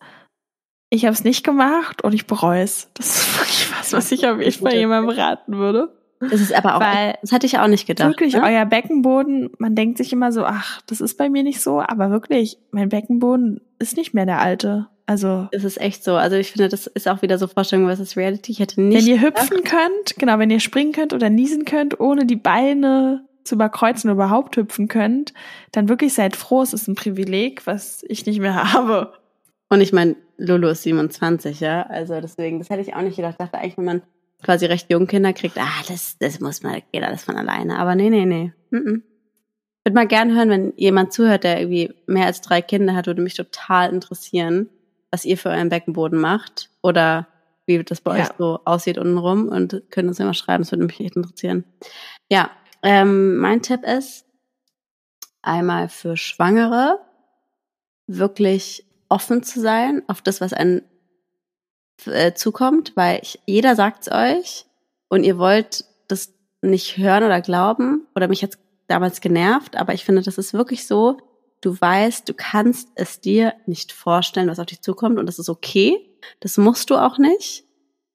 [0.90, 2.90] Ich habe es nicht gemacht und ich bereue es.
[2.94, 5.94] Das ist wirklich was, was ich auf jeden Fall jemandem raten würde.
[6.18, 8.08] Das ist aber auch, Weil- das hatte ich auch nicht gedacht.
[8.08, 8.42] wirklich, ne?
[8.42, 12.10] euer Beckenboden, man denkt sich immer so, ach, das ist bei mir nicht so, aber
[12.10, 14.88] wirklich, mein Beckenboden ist nicht mehr der alte.
[15.06, 16.14] Also, Es ist echt so.
[16.16, 18.52] Also ich finde, das ist auch wieder so Vorstellung versus Reality.
[18.52, 18.98] Ich hätte nicht.
[18.98, 22.36] wenn ihr gedacht- hüpfen könnt, genau, wenn ihr springen könnt oder niesen könnt, ohne die
[22.36, 25.32] Beine zu überkreuzen oder überhaupt hüpfen könnt,
[25.72, 29.12] dann wirklich seid froh, es ist ein Privileg, was ich nicht mehr habe.
[29.68, 31.82] Und ich meine, Lulu ist 27, ja.
[31.82, 33.32] Also deswegen, das hätte ich auch nicht gedacht.
[33.34, 34.02] Ich dachte eigentlich, wenn man
[34.42, 37.78] quasi recht jung Kinder kriegt, ah, das, das muss man, geht alles von alleine.
[37.78, 38.52] Aber nee, nee, nee.
[38.70, 39.02] Mm -mm.
[39.02, 43.06] Ich würde mal gern hören, wenn jemand zuhört, der irgendwie mehr als drei Kinder hat,
[43.06, 44.68] würde mich total interessieren,
[45.10, 46.70] was ihr für euren Beckenboden macht.
[46.82, 47.28] Oder
[47.66, 48.24] wie das bei Ja.
[48.24, 51.64] euch so aussieht untenrum und könnt uns immer schreiben, das würde mich echt interessieren.
[52.30, 52.50] Ja,
[52.82, 54.24] ähm, mein Tipp ist,
[55.42, 56.98] einmal für Schwangere
[58.06, 60.82] wirklich offen zu sein auf das, was einen
[62.06, 64.66] äh, zukommt, weil ich, jeder sagt's euch
[65.08, 70.04] und ihr wollt das nicht hören oder glauben oder mich jetzt damals genervt, aber ich
[70.04, 71.18] finde, das ist wirklich so,
[71.60, 75.48] du weißt, du kannst es dir nicht vorstellen, was auf dich zukommt und das ist
[75.48, 76.10] okay,
[76.40, 77.64] das musst du auch nicht,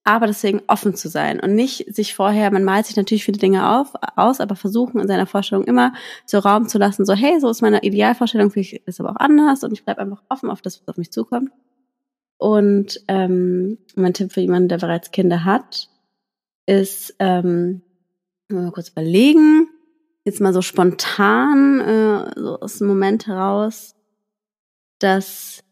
[0.05, 3.75] aber deswegen offen zu sein und nicht sich vorher, man malt sich natürlich viele Dinge
[3.75, 5.93] auf, aus, aber versuchen in seiner Vorstellung immer
[6.27, 9.63] so Raum zu lassen, so hey, so ist meine Idealvorstellung, vielleicht ist aber auch anders
[9.63, 11.51] und ich bleibe einfach offen auf das, was auf mich zukommt.
[12.37, 15.89] Und ähm, mein Tipp für jemanden, der bereits Kinder hat,
[16.67, 17.81] ist, ähm,
[18.49, 19.69] mal kurz überlegen,
[20.23, 23.95] jetzt mal so spontan, äh, so aus dem Moment heraus,
[24.99, 25.63] dass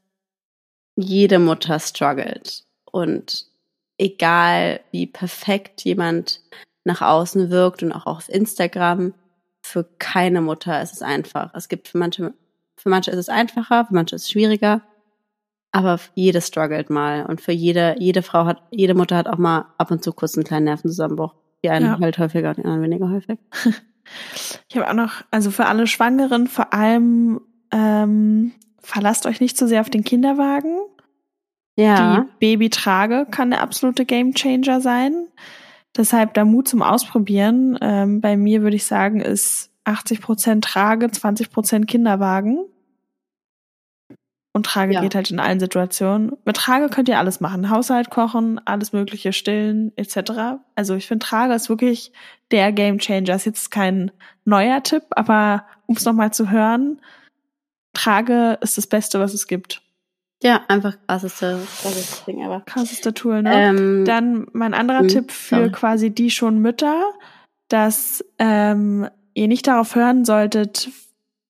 [0.96, 3.53] jede Mutter struggelt und
[3.98, 6.42] egal wie perfekt jemand
[6.84, 9.14] nach außen wirkt und auch auf Instagram,
[9.66, 11.54] für keine Mutter ist es einfach.
[11.54, 12.34] Es gibt für manche,
[12.76, 14.82] für manche ist es einfacher, für manche ist es schwieriger,
[15.72, 19.66] aber jede struggelt mal und für jede, jede Frau hat, jede Mutter hat auch mal
[19.78, 21.34] ab und zu kurz einen kleinen Nervenzusammenbruch.
[21.64, 22.00] Die einen Ja.
[22.00, 23.40] halt häufiger und die anderen weniger häufig.
[24.70, 27.40] Ich habe auch noch, also für alle Schwangeren vor allem,
[27.72, 30.78] ähm, verlasst euch nicht zu sehr auf den Kinderwagen.
[31.76, 32.22] Ja.
[32.22, 35.28] Die Babytrage kann der absolute Gamechanger sein.
[35.96, 37.78] Deshalb da Mut zum Ausprobieren.
[37.82, 42.66] Ähm, bei mir würde ich sagen, ist 80% Trage, 20% Kinderwagen.
[44.56, 45.02] Und Trage Ja.
[45.02, 46.34] geht halt in allen Situationen.
[46.46, 47.72] Mit Trage könnt ihr alles machen.
[47.72, 50.60] Haushalt kochen, alles mögliche stillen, etc.
[50.76, 52.12] Also ich finde Trage ist wirklich
[52.52, 53.34] der Gamechanger.
[53.36, 54.12] Ist jetzt kein
[54.46, 57.02] neuer Tipp, aber um es nochmal zu hören,
[57.94, 59.83] Trage ist das Beste, was es gibt.
[60.44, 62.62] Ja, einfach krasseste, krasseste Ding ever.
[62.66, 63.52] Krasseste Tool, ne?
[63.70, 65.72] Ähm, Dann mein anderer Mhm, Tipp für sorry.
[65.72, 67.02] quasi die schon Mütter,
[67.70, 70.90] dass ähm, ihr nicht darauf hören solltet,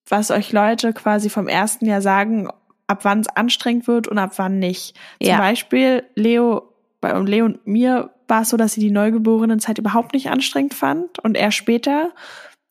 [0.08, 2.48] was euch Leute quasi vom ersten Jahr sagen,
[2.86, 4.94] ab wann es anstrengend wird und ab wann nicht.
[5.20, 5.38] Zum Ja.
[5.38, 10.30] Beispiel Leo, bei Leo und mir war es so, dass sie die Neugeborenen-Zeit überhaupt nicht
[10.30, 12.12] anstrengend fand und er später.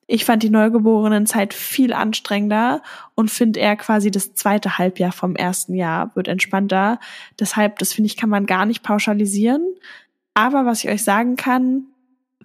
[0.08, 2.82] Ich fand die Neugeborenen-Zeit viel anstrengender
[3.16, 7.00] und finde eher quasi das zweite Halbjahr vom ersten Jahr wird entspannter.
[7.40, 9.66] Deshalb, das finde ich, kann man gar nicht pauschalisieren.
[10.34, 11.84] Aber was ich euch sagen kann,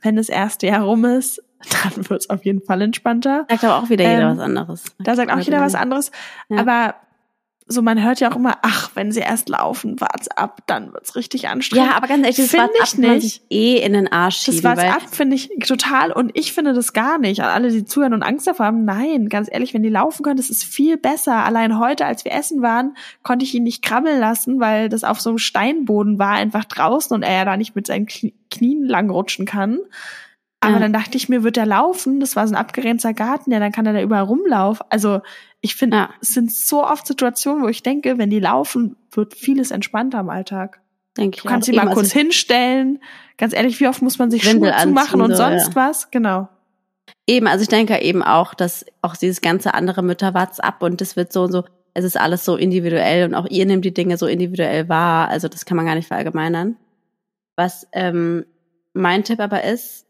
[0.00, 1.42] wenn das erste Jahr rum ist,
[1.82, 3.46] dann wird es auf jeden Fall entspannter.
[3.48, 4.84] sagt aber auch wieder jeder Ähm, was anderes.
[4.98, 6.12] Da sagt auch jeder was anderes.
[6.48, 6.58] Ja.
[6.58, 6.94] Aber
[7.70, 11.14] so man hört ja auch immer, ach, wenn sie erst laufen, wart's ab, dann wird's
[11.16, 11.88] richtig anstrengend.
[11.90, 13.42] Ja, aber ganz ehrlich, das Find war's ich ab, nicht.
[13.50, 14.70] eh in den Arsch Das schieben.
[14.70, 17.40] war's weil, ab, finde ich total und ich finde das gar nicht.
[17.42, 20.38] An alle, die zuhören und Angst davor haben, nein, ganz ehrlich, wenn die laufen können,
[20.38, 21.44] das ist viel besser.
[21.44, 25.20] Allein heute, als wir essen waren, konnte ich ihn nicht krabbeln lassen, weil das auf
[25.20, 28.84] so einem Steinboden war, einfach draußen und er ja da nicht mit seinen Knie- Knien
[28.86, 29.78] langrutschen kann.
[30.60, 30.78] Aber Ja.
[30.80, 32.18] dann dachte ich mir, wird er laufen?
[32.18, 34.84] Das war so ein abgegrenzter Garten, ja, dann kann er da überall rumlaufen.
[34.90, 35.20] Also
[35.60, 36.10] ich finde, Ja.
[36.20, 40.30] es sind so oft Situationen, wo ich denke, wenn die laufen, wird vieles entspannter im
[40.30, 40.80] Alltag.
[41.16, 41.72] denke ich Du kannst auch.
[41.72, 43.02] sie mal Eben, kurz also, hinstellen.
[43.38, 46.10] Ganz ehrlich, wie oft muss man sich Windel Schuhe zumachen und so, sonst was?
[46.12, 46.48] Genau.
[47.26, 51.16] Eben, also ich denke eben auch, dass auch dieses ganze andere Mütter WhatsApp und das
[51.16, 54.16] wird so und so, es ist alles so individuell und auch ihr nehmt die Dinge
[54.16, 55.28] so individuell wahr.
[55.28, 56.76] Also das kann man gar nicht verallgemeinern.
[57.56, 58.44] Was ähm,
[58.92, 60.06] mein Tipp aber ist,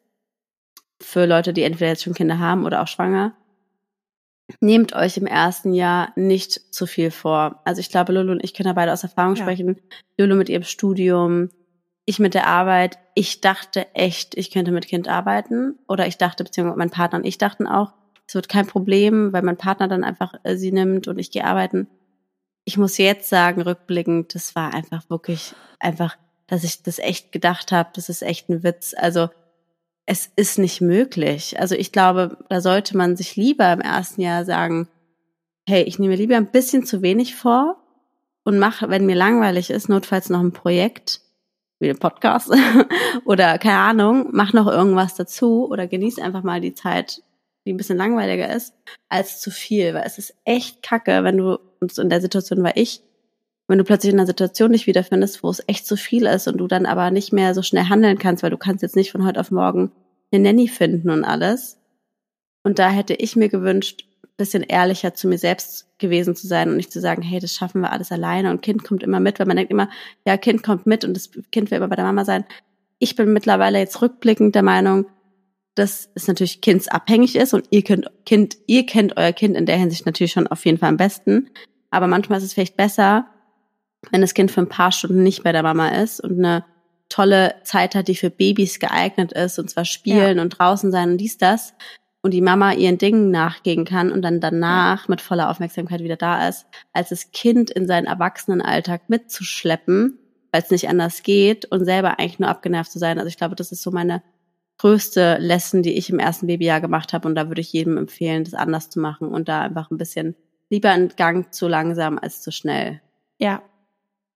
[1.01, 3.33] für Leute, die entweder jetzt schon Kinder haben oder auch schwanger,
[4.61, 7.61] nehmt euch im ersten Jahr nicht zu viel vor.
[7.65, 9.43] Also ich glaube, Lulu und ich können da beide aus Erfahrung Ja.
[9.43, 9.81] sprechen.
[10.17, 11.51] Lulu mit ihrem Studium,
[12.07, 12.99] ich mit der Arbeit.
[13.15, 15.79] Ich dachte echt, ich könnte mit Kind arbeiten.
[15.89, 17.93] Oder ich dachte, beziehungsweise mein Partner und ich dachten auch,
[18.27, 21.45] es wird kein Problem, weil mein Partner dann einfach äh, sie nimmt und ich gehe
[21.45, 21.89] arbeiten.
[22.65, 27.73] Ich muss jetzt sagen, rückblickend, das war einfach wirklich einfach, dass ich das echt gedacht
[27.73, 28.95] habe, das ist echt ein Witz.
[28.97, 29.29] Also
[30.11, 31.61] es ist nicht möglich.
[31.61, 34.89] Also ich glaube, da sollte man sich lieber im ersten Jahr sagen,
[35.69, 37.77] hey, ich nehme lieber ein bisschen zu wenig vor
[38.43, 41.21] und mache, wenn mir langweilig ist, notfalls noch ein Projekt,
[41.79, 42.51] wie den Podcast
[43.27, 47.23] oder keine Ahnung, mach noch irgendwas dazu oder genieß einfach mal die Zeit,
[47.67, 48.73] die ein bisschen langweiliger ist,
[49.11, 52.79] als zu viel, weil es ist echt kacke, wenn du, und in der Situation war
[52.79, 53.03] ich,
[53.69, 56.59] wenn du plötzlich in einer Situation dich wiederfindest, wo es echt zu viel ist und
[56.59, 59.25] du dann aber nicht mehr so schnell handeln kannst, weil du kannst jetzt nicht von
[59.27, 59.93] heute auf morgen
[60.33, 61.79] eine Nanny finden und alles.
[62.65, 64.05] Und da hätte ich mir gewünscht,
[64.39, 67.83] bisschen ehrlicher zu mir selbst gewesen zu sein und nicht zu sagen, hey, das schaffen
[67.83, 69.91] wir alles alleine und Kind kommt immer mit, weil man denkt immer,
[70.25, 72.45] ja, Kind kommt mit und das Kind will immer bei der Mama sein.
[73.01, 75.07] Ich bin mittlerweile jetzt rückblickend der Meinung,
[75.75, 79.77] dass es natürlich kindsabhängig ist und ihr könnt Kind, ihr kennt euer Kind in der
[79.77, 81.51] Hinsicht natürlich schon auf jeden Fall am besten.
[81.91, 83.27] Aber manchmal ist es vielleicht besser,
[84.11, 86.65] wenn das Kind für ein paar Stunden nicht bei der Mama ist und eine
[87.09, 91.19] tolle Zeit hat, die für Babys geeignet ist, und zwar spielen und draußen sein und
[91.19, 91.75] dies, das,
[92.21, 96.49] und die Mama ihren Dingen nachgehen kann und dann danach mit voller Aufmerksamkeit wieder da
[96.49, 100.19] ist, als das Kind in seinen Erwachsenenalltag mitzuschleppen,
[100.53, 103.19] weil es nicht anders geht und selber eigentlich nur abgenervt zu sein.
[103.19, 104.23] Also ich glaube, das ist so meine
[104.79, 108.45] größte Lesson, die ich im ersten Babyjahr gemacht habe und da würde ich jedem empfehlen,
[108.45, 110.35] das anders zu machen und da einfach ein bisschen
[110.71, 113.01] lieber in Gang zu langsam als zu schnell.
[113.39, 113.63] Ja.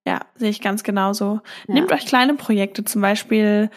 [0.07, 1.41] Ja, sehe ich ganz genauso.
[1.69, 1.75] Ja.
[1.75, 3.71] Nehmt euch kleine Projekte, zum Beispiel,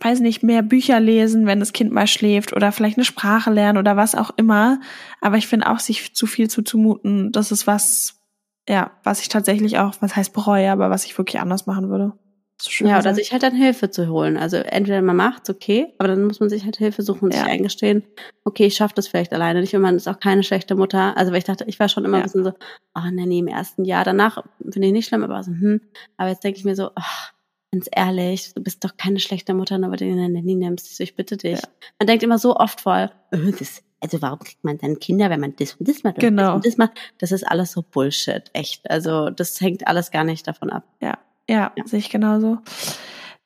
[0.00, 3.78] weiß nicht, mehr Bücher lesen, wenn das Kind mal schläft oder vielleicht eine Sprache lernen
[3.78, 4.80] oder was auch immer.
[5.20, 8.20] Aber ich finde auch, sich zu viel zu zumuten, das ist was,
[8.68, 12.12] ja, was ich tatsächlich auch, was heißt bereue, aber was ich wirklich anders machen würde.
[12.60, 14.38] So schön Ja, oder sich halt dann Hilfe zu holen.
[14.38, 17.40] Also entweder man macht's, okay, aber dann muss man sich halt Hilfe suchen und Ja.
[17.42, 18.02] sich eingestehen,
[18.44, 21.14] okay, ich schaffe das vielleicht alleine nicht und man ist auch keine schlechte Mutter.
[21.18, 22.22] Also weil ich dachte, ich war schon immer Ja.
[22.22, 22.52] ein bisschen so,
[22.94, 24.04] oh Nanny im ersten Jahr.
[24.04, 25.82] Danach finde ich nicht schlimm, aber so, hm.
[26.16, 27.32] Aber jetzt denke ich mir so, ach,
[27.72, 30.98] ganz ehrlich, du bist doch keine schlechte Mutter, nur weil du eine Nanny nimmst.
[31.00, 31.60] Ich bitte dich.
[31.60, 31.68] Ja.
[31.98, 35.40] Man denkt immer so oft voll, äh, das, also warum kriegt man dann Kinder, wenn
[35.40, 36.42] man das und das macht und Genau.
[36.42, 36.92] das und das macht?
[37.18, 38.88] Das ist alles so Bullshit, echt.
[38.90, 40.84] Also das hängt alles gar nicht davon ab.
[41.02, 41.18] ja,
[41.48, 41.72] Ja.
[41.84, 42.58] sehe ich genauso.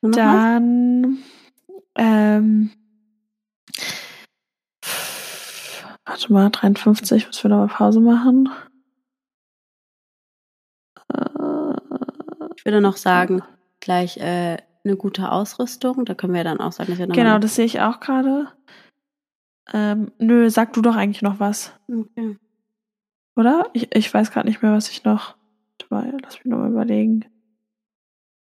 [0.01, 1.19] Dann,
[1.95, 2.71] ähm,
[6.05, 8.49] warte mal, 53, müssen wir noch mal Pause machen.
[11.13, 11.75] Äh,
[12.55, 13.41] Ich würde noch sagen,
[13.79, 16.05] gleich äh, eine gute Ausrüstung.
[16.05, 18.47] Da können wir dann auch sagen, dass wir noch genau, das sehe ich auch gerade.
[19.73, 22.37] Ähm, nö, sag du doch eigentlich noch was, Okay.
[23.35, 23.69] oder?
[23.73, 25.35] Ich, ich weiß gerade nicht mehr, was ich noch.
[25.89, 27.25] Warte mal, Lass mich noch mal überlegen.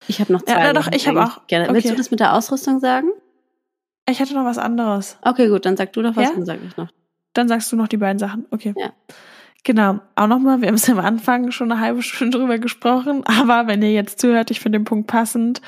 [0.09, 0.62] Ich habe noch Ja, zwei.
[0.64, 1.68] na doch, ich hab eigentlich auch- Gerne.
[1.72, 1.94] Willst okay.
[1.94, 3.09] du das mit der Ausrüstung sagen?
[4.09, 5.16] Ich hatte noch was anderes.
[5.22, 6.34] Okay, gut, dann sag du noch was, Ja?
[6.34, 6.88] dann sag ich noch.
[7.34, 8.46] Dann sagst du noch die beiden Sachen.
[8.50, 8.74] Okay.
[8.76, 8.92] Ja.
[9.64, 10.00] Genau.
[10.16, 13.80] Auch nochmal, wir haben es am Anfang schon eine halbe Stunde drüber gesprochen, aber wenn
[13.82, 15.61] ihr jetzt zuhört, ich finde den Punkt passend,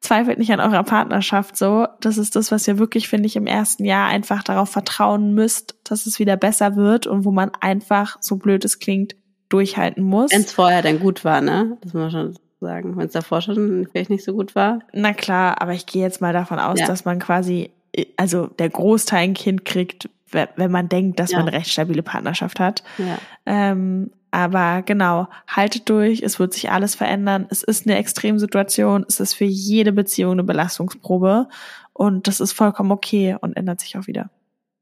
[0.00, 1.86] zweifelt nicht an eurer Partnerschaft so.
[2.00, 5.76] Das ist das, was ihr wirklich, finde ich, im ersten Jahr einfach darauf vertrauen müsst,
[5.84, 9.14] dass es wieder besser wird und wo man einfach, so blöd es klingt,
[9.50, 10.32] durchhalten muss.
[10.32, 11.76] Wenn es vorher dann gut war, ne?
[11.82, 12.96] Das muss man schon sagen.
[12.96, 14.78] Wenn es davor schon vielleicht nicht so gut war.
[14.94, 16.86] Na klar, aber ich gehe jetzt mal davon aus, Ja.
[16.86, 17.70] dass man quasi,
[18.16, 21.38] also der Großteil ein Kind kriegt, we- wenn man denkt, dass Ja.
[21.38, 22.82] man eine recht stabile Partnerschaft hat.
[22.96, 23.18] Ja.
[23.44, 27.46] Ähm, aber genau, haltet durch, es wird sich alles verändern.
[27.50, 31.48] Es ist eine Extremsituation, es ist für jede Beziehung eine Belastungsprobe
[31.92, 34.30] und das ist vollkommen okay und ändert sich auch wieder.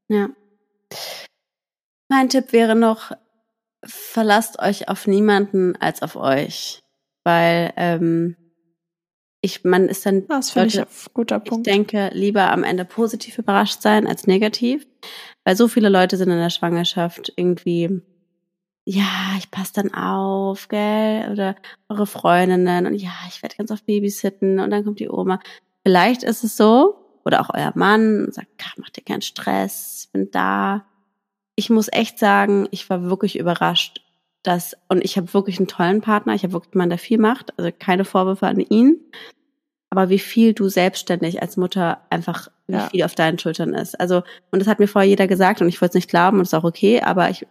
[0.07, 0.29] Ja.
[2.09, 3.11] Mein Tipp wäre noch,
[3.83, 6.79] verlasst euch auf niemanden als auf euch,
[7.23, 8.35] weil ähm,
[9.41, 11.65] ich, man ist dann, Das finde ich ein guter Punkt.
[11.67, 14.85] ich denke, lieber am Ende positiv überrascht sein als negativ,
[15.43, 18.01] weil so viele Leute sind in der Schwangerschaft irgendwie,
[18.85, 21.55] ja, ich passe dann auf, gell, oder
[21.89, 25.39] eure Freundinnen und ja, ich werde ganz oft babysitten und dann kommt die Oma.
[25.83, 26.95] Vielleicht ist es so,
[27.25, 30.85] oder auch euer Mann und sagt, "Ja, mach dir keinen Stress, ich bin da.
[31.55, 34.01] Ich muss echt sagen, ich war wirklich überrascht,
[34.43, 37.57] dass, und ich habe wirklich einen tollen Partner, ich habe wirklich jemanden, der viel macht,
[37.57, 38.99] also keine Vorwürfe an ihn,
[39.89, 42.89] aber wie viel du selbstständig als Mutter einfach, wie Ja.
[42.89, 43.99] viel auf deinen Schultern ist.
[43.99, 46.43] Also, und das hat mir vorher jeder gesagt und ich wollte es nicht glauben und
[46.43, 47.45] ist auch okay, aber ich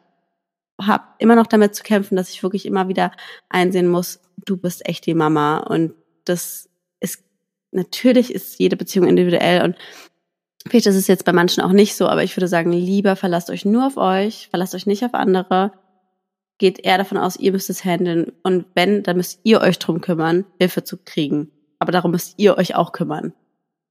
[0.81, 3.13] habe immer noch damit zu kämpfen, dass ich wirklich immer wieder
[3.51, 5.93] einsehen muss, du bist echt die Mama und
[6.25, 6.69] das
[7.01, 7.23] ist,
[7.71, 9.77] natürlich ist jede Beziehung individuell und
[10.67, 13.51] vielleicht ist es jetzt bei manchen auch nicht so, aber ich würde sagen, lieber verlasst
[13.51, 15.73] euch nur auf euch, verlasst euch nicht auf andere,
[16.61, 20.03] geht eher davon aus, ihr müsst es handeln und wenn, dann müsst ihr euch drum
[20.03, 21.51] kümmern, Hilfe zu kriegen.
[21.79, 23.33] Aber darum müsst ihr euch auch kümmern.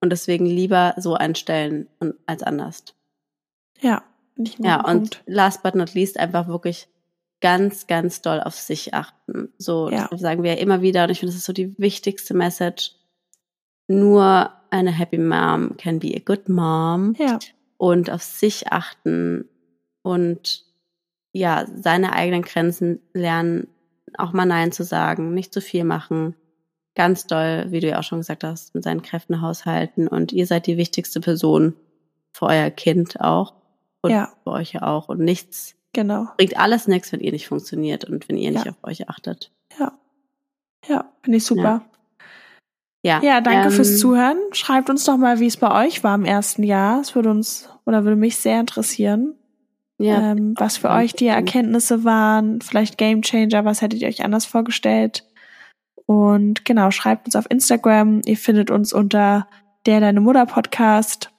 [0.01, 2.83] Und deswegen lieber so einstellen und als anders.
[3.81, 4.03] Ja,
[4.37, 5.23] einen Ja, und Punkt.
[5.25, 6.87] last but not least einfach wirklich
[7.41, 9.51] ganz, ganz doll auf sich achten.
[9.57, 10.07] So, Ja.
[10.15, 12.91] sagen wir ja immer wieder und ich finde, das ist so die wichtigste Message.
[13.87, 17.39] Nur eine happy mom can be a good mom Ja,
[17.77, 19.49] und auf sich achten
[20.03, 20.65] und
[21.33, 23.67] ja, seine eigenen Grenzen lernen,
[24.17, 26.35] auch mal Nein zu sagen, nicht zu viel machen.
[26.95, 30.47] Ganz doll, wie du ja auch schon gesagt hast, mit seinen Kräften haushalten und ihr
[30.47, 31.75] seid die wichtigste Person
[32.35, 33.53] für euer Kind auch
[34.01, 34.33] und Ja.
[34.43, 36.27] für euch ja auch und nichts genau.
[36.37, 38.71] bringt alles nichts, wenn ihr nicht funktioniert und wenn ihr nicht Ja.
[38.71, 39.51] auf euch achtet.
[39.79, 39.93] Ja.
[40.87, 41.83] Ja, finde ich super.
[43.05, 44.37] Ja, Ja, danke ähm, fürs Zuhören.
[44.51, 46.99] Schreibt uns doch mal, wie es bei euch war im ersten Jahr.
[46.99, 49.35] Es würde uns oder würde mich sehr interessieren,
[49.99, 51.27] Ja, ähm, was für euch die.
[51.27, 52.61] Erkenntnisse waren.
[52.61, 55.25] Vielleicht Game Changer, was hättet ihr euch anders vorgestellt?
[56.05, 58.21] Und genau, schreibt uns auf Instagram.
[58.25, 59.47] Ihr findet uns unter
[59.85, 61.31] der Deine Mutter Podcast.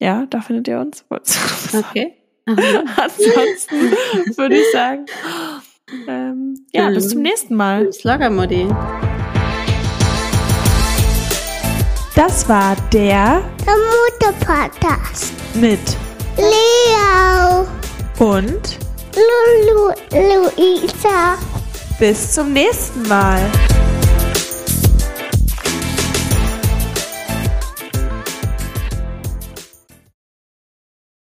[0.00, 1.04] Ja, da findet ihr uns.
[1.10, 2.14] okay.
[2.46, 3.76] Ansonsten
[4.36, 5.06] würde ich sagen,
[6.08, 7.92] ähm, ja, bis zum nächsten Mal.
[7.92, 8.66] Slogger Modi.
[12.14, 15.32] Das war der Der Mutter-Podcast.
[15.54, 15.80] mit
[16.36, 17.66] Leo,
[18.18, 18.78] und
[19.16, 21.36] Lulu, Luisa.
[21.98, 23.40] bis zum nächsten Mal.